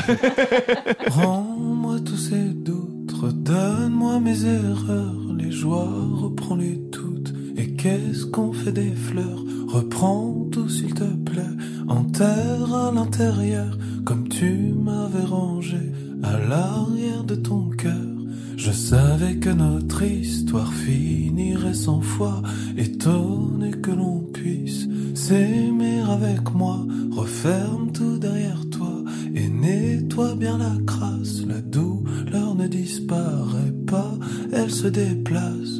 Rends-moi 1.07 1.99
tous 1.99 2.17
ces 2.17 2.35
doutes, 2.49 3.13
donne-moi 3.33 4.19
mes 4.19 4.45
erreurs, 4.45 5.13
les 5.37 5.51
joies, 5.51 5.87
reprends-les 6.13 6.79
toutes. 6.91 7.33
Et 7.63 7.75
qu'est-ce 7.75 8.25
qu'on 8.25 8.51
fait 8.51 8.73
des 8.73 8.91
fleurs? 8.91 9.41
Reprends 9.69 10.49
tout 10.51 10.67
s'il 10.67 10.93
te 10.93 11.05
plaît, 11.05 11.55
enterre 11.87 12.75
à 12.75 12.91
l'intérieur, 12.91 13.77
comme 14.03 14.27
tu 14.27 14.73
m'avais 14.73 15.23
rangé 15.23 15.79
à 16.23 16.39
l'arrière 16.39 17.23
de 17.23 17.35
ton 17.35 17.69
cœur. 17.69 18.11
Je 18.57 18.71
savais 18.71 19.37
que 19.37 19.49
notre 19.49 20.03
histoire 20.03 20.73
finirait 20.73 21.73
sans 21.73 22.01
foi, 22.01 22.41
étonné 22.77 23.71
que 23.71 23.91
l'on 23.91 24.19
puisse 24.19 24.89
s'aimer 25.13 26.01
avec 26.01 26.53
moi. 26.53 26.85
Referme 27.11 27.93
tout 27.93 28.17
derrière 28.17 28.69
toi 28.71 29.05
et 29.33 29.47
nettoie 29.47 30.35
bien 30.35 30.57
la 30.57 30.75
crasse. 30.85 31.45
La 31.47 31.61
douleur 31.61 32.55
ne 32.55 32.67
disparaît 32.67 33.73
pas, 33.87 34.11
elle 34.51 34.71
se 34.71 34.87
déplace. 34.89 35.79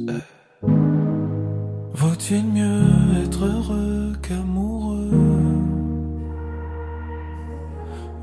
Vaut-il 2.33 2.51
mieux 2.51 3.21
être 3.23 3.45
heureux 3.45 4.13
qu'amoureux 4.23 5.11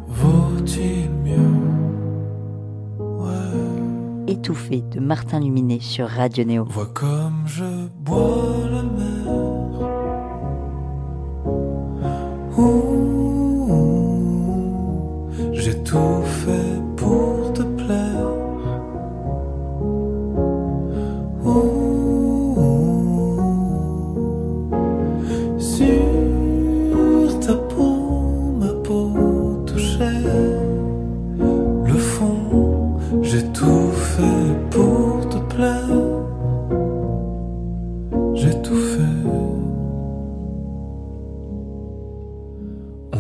Vaut-il 0.08 1.08
mieux? 1.22 1.38
Ouais. 2.98 4.26
Étouffé 4.26 4.82
de 4.90 4.98
Martin 4.98 5.38
Luminet 5.38 5.78
sur 5.78 6.08
Radio 6.08 6.42
Néo. 6.42 6.64
Vois 6.64 6.90
comme 6.92 7.44
je 7.46 7.86
bois 8.00 8.56
la 8.72 8.82
mer. 8.82 9.26
Ouh, 12.58 13.09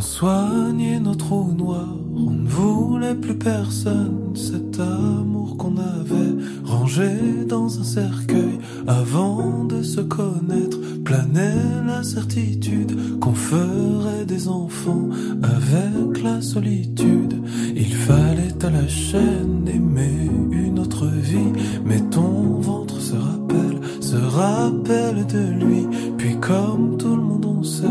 On 0.00 0.02
soignait 0.02 0.98
nos 0.98 1.14
trous 1.14 1.52
noirs, 1.52 1.94
on 2.16 2.30
ne 2.30 2.48
voulait 2.48 3.14
plus 3.14 3.36
personne. 3.36 4.32
Cet 4.34 4.80
amour 4.80 5.58
qu'on 5.58 5.76
avait 5.76 6.42
rangé 6.64 7.44
dans 7.46 7.78
un 7.78 7.84
cercueil 7.84 8.58
avant 8.86 9.64
de 9.64 9.82
se 9.82 10.00
connaître, 10.00 10.78
planait 11.04 11.84
la 11.86 12.02
certitude 12.02 13.18
qu'on 13.20 13.34
ferait 13.34 14.24
des 14.24 14.48
enfants 14.48 15.10
avec 15.42 16.22
la 16.22 16.40
solitude. 16.40 17.34
Il 17.76 17.92
fallait 17.92 18.64
à 18.64 18.70
la 18.70 18.88
chaîne 18.88 19.68
aimer 19.68 20.30
une 20.50 20.78
autre 20.78 21.08
vie, 21.08 21.52
mais 21.84 22.00
ton 22.08 22.58
ventre 22.62 22.98
se 23.02 23.16
rappelle, 23.16 23.80
se 24.00 24.16
rappelle 24.16 25.26
de 25.26 25.62
lui. 25.62 25.86
Puis 26.16 26.40
comme 26.40 26.96
tout 26.96 27.16
le 27.16 27.22
monde 27.22 27.44
on 27.44 27.62
sait, 27.62 27.84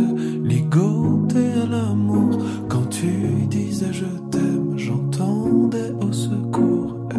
ligoté 0.70 1.46
à 1.64 1.66
l'amour, 1.66 2.38
quand 2.68 2.88
tu 2.90 3.08
disais 3.48 3.92
je 3.92 4.06
t'aime, 4.32 4.78
j'entendais 4.78 5.92
au 6.02 6.12
secours. 6.12 6.96
Eh. 7.12 7.18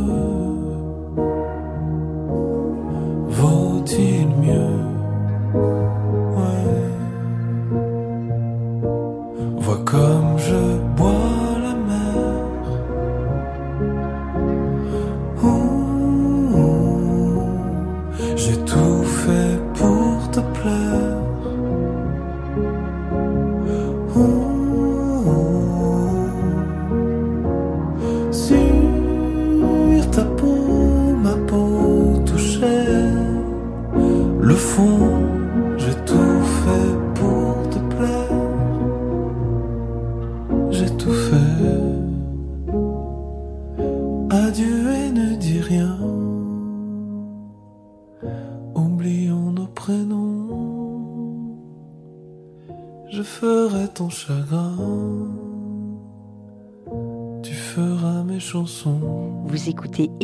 Vaut-il 3.30 4.28
mieux? 4.28 4.80
Vois 9.60 9.82
comme 9.86 10.38
je 10.38 10.96
bois 10.96 11.51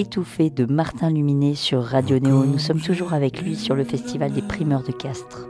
Étouffé 0.07 0.49
de 0.49 0.63
Martin 0.63 1.09
Luminet 1.09 1.53
sur 1.53 1.83
Radio 1.83 2.17
Néo. 2.17 2.45
Nous 2.45 2.59
sommes 2.59 2.79
toujours 2.79 3.11
avec 3.11 3.41
lui 3.41 3.57
sur 3.57 3.75
le 3.75 3.83
festival 3.83 4.31
des 4.31 4.41
primeurs 4.41 4.83
de 4.83 4.93
Castres. 4.93 5.49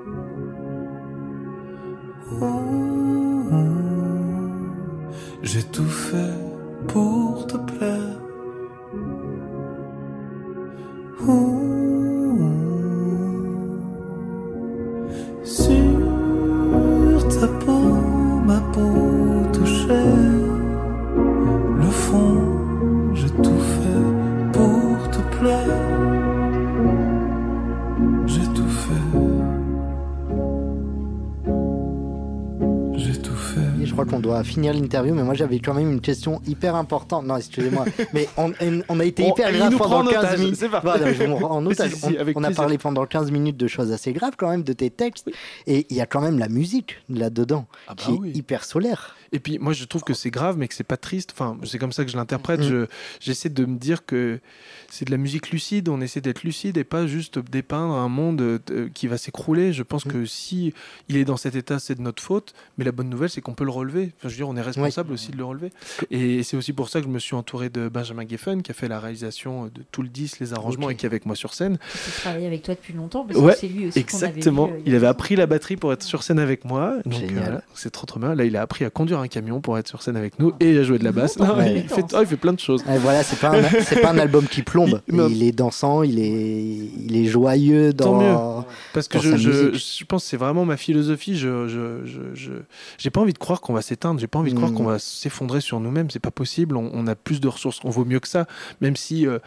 J'ai 5.43 5.61
tout 5.61 5.85
fait 5.85 6.33
pour 6.87 7.45
te 7.45 7.57
plaire. 7.57 8.17
Finir 34.57 34.73
l'interview, 34.73 35.13
mais 35.13 35.21
moi 35.21 35.35
j'avais 35.35 35.59
quand 35.59 35.75
même 35.75 35.91
une 35.91 36.01
question 36.01 36.41
hyper 36.47 36.73
importante. 36.75 37.27
Non, 37.27 37.37
excusez-moi, 37.37 37.85
mais 38.13 38.27
on, 38.37 38.51
on 38.89 38.99
a 38.99 39.05
été 39.05 39.27
hyper 39.27 39.51
grave 39.53 39.77
pendant 39.77 39.99
en 39.99 40.05
15 40.07 40.17
otage, 40.23 40.39
minutes. 40.39 40.63
en 41.43 41.61
Si, 41.61 41.67
otage. 41.67 41.91
si, 41.91 41.99
si, 41.99 42.17
On- 42.35 42.43
a 42.43 42.51
parlé 42.51 42.77
pendant 42.79 43.05
15 43.05 43.29
minutes 43.31 43.57
de 43.57 43.67
choses 43.67 43.91
assez 43.91 44.13
graves 44.13 44.33
quand 44.35 44.49
même, 44.49 44.63
de 44.63 44.73
tes 44.73 44.89
textes. 44.89 45.29
Et 45.67 45.85
il 45.91 45.95
y 45.95 46.01
a 46.01 46.07
quand 46.07 46.21
même 46.21 46.39
la 46.39 46.49
musique 46.49 46.97
là-dedans, 47.09 47.67
Ah 47.87 47.93
bah 47.93 48.03
qui 48.03 48.11
oui. 48.13 48.29
est 48.29 48.37
hyper 48.37 48.63
solaire. 48.63 49.15
Et 49.31 49.39
puis 49.39 49.59
moi 49.59 49.73
je 49.73 49.83
trouve 49.85 50.03
que 50.03 50.13
c'est 50.13 50.29
grave 50.31 50.57
mais 50.57 50.67
que 50.67 50.73
c'est 50.73 50.83
pas 50.83 50.97
triste. 50.97 51.31
Enfin 51.33 51.57
c'est 51.65 51.77
comme 51.79 51.91
ça 51.91 52.05
que 52.05 52.11
je 52.11 52.17
l'interprète. 52.17 52.59
Mm. 52.61 52.63
Je- 52.69 52.85
J'essaie 53.19 53.49
de 53.49 53.65
me 53.65 53.77
dire 53.77 54.05
que 54.05 54.39
c'est 54.89 55.05
de 55.05 55.11
la 55.11 55.17
musique 55.17 55.49
lucide. 55.51 55.89
On 55.89 55.99
essaie 56.01 56.21
d'être 56.21 56.43
lucide 56.43 56.77
et 56.77 56.83
pas 56.83 57.07
juste 57.07 57.39
dépeindre 57.39 57.93
un 57.93 58.09
monde 58.09 58.41
euh, 58.41 58.89
qui 58.93 59.07
va 59.07 59.17
s'écrouler. 59.17 59.73
Je 59.73 59.83
pense 59.83 60.05
Mm. 60.05 60.11
que 60.11 60.25
si 60.25 60.73
il 61.09 61.17
est 61.17 61.25
dans 61.25 61.37
cet 61.37 61.55
état 61.55 61.79
c'est 61.79 61.95
de 61.95 62.01
notre 62.01 62.21
faute. 62.23 62.53
Mais 62.77 62.85
la 62.85 62.91
bonne 62.91 63.09
nouvelle 63.09 63.29
c'est 63.29 63.41
qu'on 63.41 63.53
peut 63.53 63.65
le 63.65 63.71
relever. 63.71 64.11
Enfin 64.17 64.29
je 64.29 64.33
veux 64.33 64.37
dire 64.37 64.49
on 64.49 64.55
est 64.55 64.61
responsable 64.61 65.11
aussi 65.13 65.31
de 65.31 65.37
le 65.37 65.43
relever. 65.45 65.71
Et 66.11 66.43
c'est 66.43 66.57
aussi 66.57 66.73
pour 66.73 66.89
ça 66.89 66.99
que 66.99 67.05
je 67.07 67.11
me 67.11 67.19
suis 67.19 67.35
entouré 67.35 67.69
de 67.69 67.89
Benjamin 67.89 68.27
Geffen 68.27 68.61
qui 68.63 68.71
a 68.71 68.73
fait 68.73 68.87
la 68.87 68.99
réalisation 68.99 69.65
de 69.65 69.81
tout 69.91 70.01
le 70.01 70.09
10, 70.09 70.39
les 70.39 70.53
arrangements 70.53 70.89
et 70.89 70.95
qui 70.95 71.05
est 71.05 71.09
avec 71.09 71.25
moi 71.25 71.35
sur 71.35 71.53
scène. 71.53 71.77
Qui 72.05 72.11
travaille 72.21 72.45
avec 72.45 72.63
toi 72.63 72.75
depuis 72.75 72.93
longtemps, 72.93 73.25
parce 73.25 73.39
Ouais, 73.39 73.53
que 73.53 73.59
c'est 73.59 73.67
lui 73.67 73.87
aussi 73.87 74.03
qu'on 74.05 74.17
avait 74.17 74.27
Exactement. 74.27 74.67
vu, 74.67 74.73
euh, 74.73 74.79
il 74.85 74.95
avait 74.95 75.07
a 75.07 75.09
appris 75.09 75.35
la 75.35 75.45
batterie 75.45 75.75
pour 75.75 75.91
être 75.93 76.03
sur 76.03 76.23
scène 76.23 76.39
avec 76.39 76.65
moi. 76.65 76.97
Donc 77.05 77.13
Génial. 77.13 77.37
euh, 77.37 77.41
voilà, 77.43 77.61
c'est 77.75 77.89
trop 77.91 78.05
trop 78.05 78.19
bien. 78.19 78.35
Là, 78.35 78.45
il 78.45 78.55
a 78.55 78.61
appris 78.61 78.85
à 78.85 78.89
conduire 78.89 79.16
un 79.19 79.27
camion 79.27 79.61
pour 79.61 79.77
être 79.77 79.87
sur 79.87 80.01
scène 80.01 80.15
avec 80.17 80.39
nous 80.39 80.53
et 80.59 80.77
à 80.77 80.83
jouer 80.83 80.99
de 80.99 81.03
la 81.03 81.11
basse. 81.11 81.37
Non, 81.39 81.55
il, 81.65 81.87
fait, 81.87 82.05
oh, 82.13 82.17
il 82.21 82.25
fait 82.27 82.37
plein 82.37 82.53
de 82.53 82.59
choses. 82.59 82.83
Et 82.93 82.97
voilà, 82.97 83.23
c'est 83.23 83.39
pas, 83.39 83.57
un- 83.57 83.63
c'est 83.83 84.01
pas 84.01 84.11
un 84.11 84.17
album 84.17 84.45
qui 84.47 84.61
plombe. 84.63 85.01
Il-. 85.07 85.19
Il 85.31 85.43
est 85.43 85.51
dansant, 85.51 86.03
il 86.03 86.19
est, 86.19 86.89
il 87.05 87.15
est 87.15 87.25
joyeux 87.25 87.93
Tant 87.93 88.17
dans. 88.19 88.65
Parce 88.93 89.07
que 89.07 89.17
Dans 89.17 89.23
je, 89.23 89.37
je, 89.37 89.73
je 89.73 90.05
pense 90.05 90.23
que 90.23 90.29
c'est 90.29 90.37
vraiment 90.37 90.65
ma 90.65 90.77
philosophie. 90.77 91.37
Je, 91.37 91.67
je, 91.67 92.05
je, 92.05 92.19
je- 92.33 92.51
j'ai 92.97 93.09
pas 93.09 93.21
envie 93.21 93.33
de 93.33 93.37
croire 93.37 93.61
qu'on 93.61 93.73
va 93.73 93.81
s'éteindre. 93.81 94.19
J'ai 94.19 94.27
pas 94.27 94.39
envie 94.39 94.51
de 94.51 94.55
croire 94.57 94.71
Mm. 94.71 94.75
qu'on 94.75 94.83
va 94.83 94.99
s'effondrer 94.99 95.61
sur 95.61 95.79
nous-mêmes. 95.79 96.09
C'est 96.09 96.19
pas 96.19 96.31
possible. 96.31 96.75
On, 96.77 96.89
on 96.93 97.07
a 97.07 97.15
plus 97.15 97.39
de 97.39 97.47
ressources. 97.47 97.79
On 97.83 97.89
vaut 97.89 98.05
mieux 98.05 98.19
que 98.19 98.27
ça. 98.27 98.45
Même 98.81 98.95
si 98.95 99.25
euh, 99.27 99.39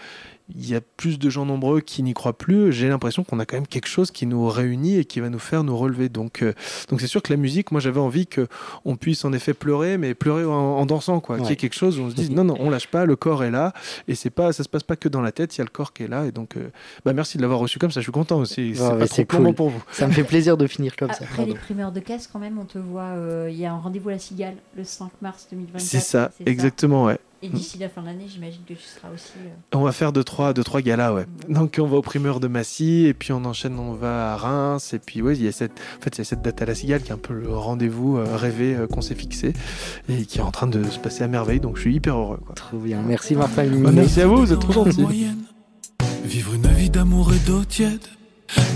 il 0.57 0.69
y 0.69 0.75
a 0.75 0.81
plus 0.81 1.19
de 1.19 1.31
gens 1.31 1.45
nombreux 1.47 1.81
qui 1.81 2.03
n'y 2.03 2.15
croient 2.15 2.37
plus, 2.37 2.73
j'ai 2.73 2.89
l'impression 2.89 3.25
qu'on 3.25 3.39
a 3.39 3.47
quand 3.47 3.57
même 3.57 3.67
quelque 3.67 3.89
chose 3.89 4.11
qui 4.11 4.27
nous 4.27 4.49
réunit 4.49 4.97
et 4.99 5.05
qui 5.05 5.21
va 5.21 5.29
nous 5.29 5.39
faire 5.39 5.65
nous 5.65 5.77
relever. 5.77 6.09
Donc, 6.09 6.43
euh, 6.43 6.53
donc 6.89 7.01
c'est 7.01 7.07
sûr 7.07 7.23
que 7.23 7.33
la 7.33 7.37
musique, 7.37 7.73
moi 7.73 7.81
j'avais 7.81 8.01
envie 8.01 8.27
que 8.27 8.47
on 8.85 8.97
puisse 8.97 9.25
en 9.25 9.33
effet 9.33 9.55
pleurer, 9.55 9.99
mais 9.99 10.15
pleurer 10.15 10.45
en, 10.45 10.51
en 10.51 10.87
dansant, 10.87 11.21
quoi. 11.21 11.37
Qu'il 11.37 11.45
y 11.45 11.47
Ouais. 11.49 11.53
ait 11.55 11.57
quelque 11.57 11.75
chose 11.77 11.99
où 11.99 12.03
on 12.03 12.11
se 12.11 12.15
dise 12.15 12.31
non, 12.31 12.45
non, 12.45 12.57
on 12.59 12.71
lâche 12.71 12.89
pas, 12.89 13.05
le 13.05 13.17
corps 13.17 13.45
est 13.45 13.51
là 13.51 13.73
et 14.09 14.15
c'est 14.15 14.31
pas, 14.31 14.53
ça 14.53 14.63
se 14.65 14.69
passe 14.69 14.83
pas 14.83 14.97
que 14.97 15.09
dans 15.09 15.21
la 15.21 15.33
tête, 15.33 15.57
il 15.57 15.59
y 15.59 15.63
a 15.63 15.65
le 15.65 15.71
corps 15.71 15.93
qui 15.93 16.03
est 16.05 16.09
là. 16.09 16.27
Et 16.27 16.33
donc, 16.33 16.57
euh, 16.57 16.71
bah 17.05 17.13
merci 17.13 17.37
de 17.37 17.43
l'avoir 17.43 17.61
reçu 17.61 17.79
comme 17.79 17.91
ça. 17.91 18.01
Je 18.01 18.05
suis 18.05 18.13
content 18.13 18.39
aussi. 18.39 18.75
C'est 18.75 18.83
Ouais, 18.83 18.89
pas 18.91 18.97
ouais, 18.97 19.07
trop 19.09 19.25
cool. 19.25 19.55
pour 19.55 19.69
vous. 19.71 19.83
Ça 19.93 20.07
me 20.07 20.13
fait 20.13 20.25
plaisir 20.25 20.57
de 20.57 20.67
finir 20.67 20.97
comme 20.97 21.13
ça. 21.13 21.25
Après 21.25 21.47
les 21.47 21.55
primeurs 21.55 21.93
de 21.93 22.01
casse, 22.01 22.27
quand 22.27 22.39
même, 22.39 22.59
on 22.59 22.65
te 22.65 22.79
voit. 22.79 23.03
euh, 23.03 23.49
Il 23.51 23.59
y 23.59 23.67
a 23.67 23.73
un 23.73 23.79
rendez-vous 23.79 24.09
à 24.09 24.13
la 24.13 24.19
Cigale 24.19 24.55
le 24.77 24.85
5 24.85 25.11
mars 25.23 25.47
2024. 25.51 25.81
C'est 25.83 26.01
ça, 26.01 26.31
exactement, 26.47 27.05
ouais. 27.05 27.19
Et 27.43 27.49
d'ici 27.49 27.79
la 27.79 27.89
fin 27.89 28.03
de 28.03 28.07
l'année, 28.07 28.27
j'imagine 28.29 28.61
que 28.69 28.75
tu 28.75 28.83
seras 28.83 29.09
aussi. 29.15 29.33
euh, 29.39 29.49
On 29.79 29.81
va 29.83 29.93
faire 29.93 30.13
deux 30.13 30.23
trois, 30.25 30.53
deux, 30.53 30.63
trois 30.63 30.83
galas, 30.83 31.15
ouais. 31.15 31.25
Donc 31.49 31.79
on 31.81 31.87
va 31.87 31.97
au 31.97 32.03
primeur 32.03 32.39
de 32.39 32.49
Massy, 32.49 33.07
et 33.07 33.15
puis 33.15 33.33
on 33.33 33.45
enchaîne, 33.47 33.79
on 33.79 33.95
va 33.95 34.35
à 34.35 34.37
Reims, 34.37 34.93
et 34.93 34.99
puis 34.99 35.23
ouais, 35.23 35.35
il 35.37 35.43
y 35.45 35.49
a 35.49 35.53
cette, 35.53 35.73
en 35.99 36.03
fait, 36.03 36.17
il 36.17 36.19
y 36.19 36.21
a 36.21 36.25
cette 36.25 36.43
date 36.43 36.61
à 36.61 36.67
la 36.67 36.75
Cigale 36.75 37.01
qui 37.03 37.09
est 37.09 37.15
un 37.15 37.19
peu 37.19 37.33
le 37.33 37.57
rendez-vous 37.57 38.19
euh, 38.19 38.37
rêvé 38.37 38.75
euh, 38.75 38.87
qu'on 38.87 39.01
s'est 39.01 39.15
fixé, 39.15 39.55
et 40.11 40.27
qui 40.27 40.37
est 40.39 40.43
en 40.43 40.51
train 40.51 40.67
de 40.67 40.85
se 40.85 40.99
passer 40.99 41.25
à 41.25 41.29
merveille, 41.29 41.61
donc 41.61 41.77
je 41.77 41.81
suis 41.81 41.95
hyper 41.95 42.19
heureux. 42.19 42.41
Quoi. 42.45 42.55
Trop 42.57 42.77
bien. 42.77 43.01
Merci 43.01 43.35
Martin 43.35 43.65
Bah, 43.67 43.91
merci 43.91 44.21
à 44.21 44.27
vous, 44.27 44.37
vous 44.37 44.53
êtes 44.53 44.61
trop 44.61 44.73
gentils. 44.75 45.07
Vivre 46.25 46.53
une 46.55 46.67
vie 46.69 46.91
d'amour 46.91 47.33
et 47.33 47.39
d'eau 47.47 47.65
tiède. 47.65 48.01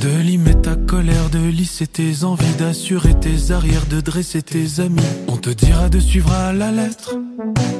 De 0.00 0.20
limer 0.20 0.54
ta 0.54 0.76
colère, 0.76 1.30
de 1.30 1.38
lisser 1.38 1.86
tes 1.86 2.24
envies, 2.24 2.54
d'assurer 2.58 3.14
tes 3.18 3.52
arrières, 3.52 3.86
de 3.86 4.00
dresser 4.00 4.42
tes 4.42 4.80
amis. 4.80 5.02
On 5.28 5.36
te 5.36 5.50
dira 5.50 5.88
de 5.88 5.98
suivre 5.98 6.32
à 6.32 6.52
la 6.52 6.70
lettre. 6.70 7.16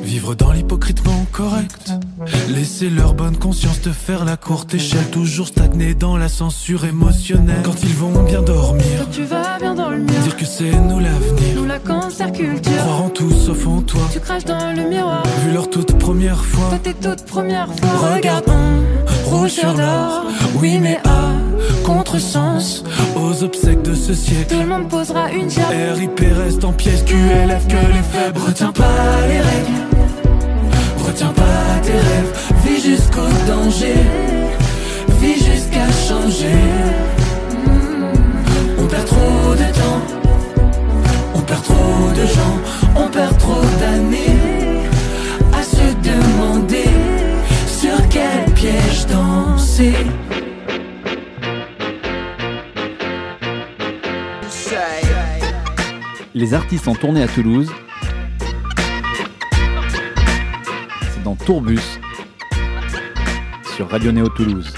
Vivre 0.03 0.35
dans 0.35 0.53
l'hypocritement 0.53 1.27
correct. 1.33 1.93
Laisser 2.49 2.91
leur 2.91 3.15
bonne 3.15 3.37
conscience 3.37 3.81
te 3.81 3.91
faire 3.91 4.25
la 4.25 4.37
courte 4.37 4.75
échelle. 4.75 5.11
Toujours 5.11 5.49
stagner 5.49 5.95
dans 5.95 6.17
la 6.17 6.29
censure 6.29 6.85
émotionnelle. 6.85 7.63
Quand 7.63 7.83
ils 7.83 7.95
vont 7.95 8.23
bien 8.23 8.43
dormir. 8.43 8.85
Quand 8.99 9.11
tu 9.11 9.25
vas 9.25 9.59
bien 9.59 9.75
mur, 9.75 10.21
Dire 10.23 10.37
que 10.37 10.47
c'est 10.47 10.73
nous 10.73 10.99
l'avenir. 11.01 11.64
Cancer 12.17 12.33
culture. 12.33 12.73
Croire 12.79 13.03
en 13.03 13.09
tout 13.09 13.31
sauf 13.33 13.67
en 13.67 13.81
toi. 13.83 14.01
Tu 14.13 14.21
craches 14.21 14.45
dans 14.45 14.73
le 14.77 14.89
miroir, 14.89 15.23
Vu 15.45 15.53
leur 15.53 15.69
toute 15.69 15.99
première 15.99 16.45
fois. 16.45 16.69
toi 16.71 16.79
tes 16.79 16.95
toutes 16.95 17.25
premières 17.25 17.69
fois. 17.75 18.15
Regarde, 18.15 18.45
on 18.49 19.31
rouge 19.31 19.51
sur 19.51 19.75
l'or. 19.75 20.25
Oui, 20.61 20.79
mais 20.81 20.99
à 21.05 21.33
contresens. 21.85 22.85
Aux 23.17 23.43
obsèques 23.43 23.83
de 23.83 23.95
ce 23.95 24.13
Tout 24.13 24.19
siècle. 24.19 24.57
le 24.61 24.67
monde 24.67 24.89
posera 24.89 25.31
une 25.33 25.51
chair. 25.51 25.67
RIP 25.97 26.21
reste 26.37 26.65
en 26.65 26.73
pièces, 26.73 27.03
QLF 27.05 27.67
que 27.67 27.75
les 27.75 28.03
faibles. 28.03 28.41
Retiens 28.47 28.73
pas 28.73 29.27
les 29.29 29.41
règles. 29.41 29.81
Retiens 31.07 31.33
pas 31.35 31.81
tes 31.83 31.93
rêves. 31.93 32.55
Vis 32.65 32.83
jusqu'au 32.83 33.29
danger. 33.49 33.95
Vis 35.21 35.45
jusqu'à 35.45 35.87
changer. 36.09 37.14
trop 41.65 42.11
de 42.21 42.27
gens, 42.27 42.57
on 42.97 43.09
perd 43.09 43.37
trop 43.39 43.65
d'années 43.81 44.39
à 45.53 45.63
se 45.63 45.87
demander 46.11 46.91
sur 47.67 47.97
quel 48.09 48.45
piège 48.55 49.07
danser. 49.07 49.95
Les 56.37 56.53
artistes 56.53 56.89
ont 56.89 56.95
tourné 56.95 57.23
à 57.23 57.29
Toulouse. 57.29 57.71
C'est 61.13 61.23
dans 61.23 61.37
Tourbus 61.37 62.01
sur 63.77 63.89
Radio 63.89 64.11
Néo 64.11 64.29
Toulouse. 64.29 64.73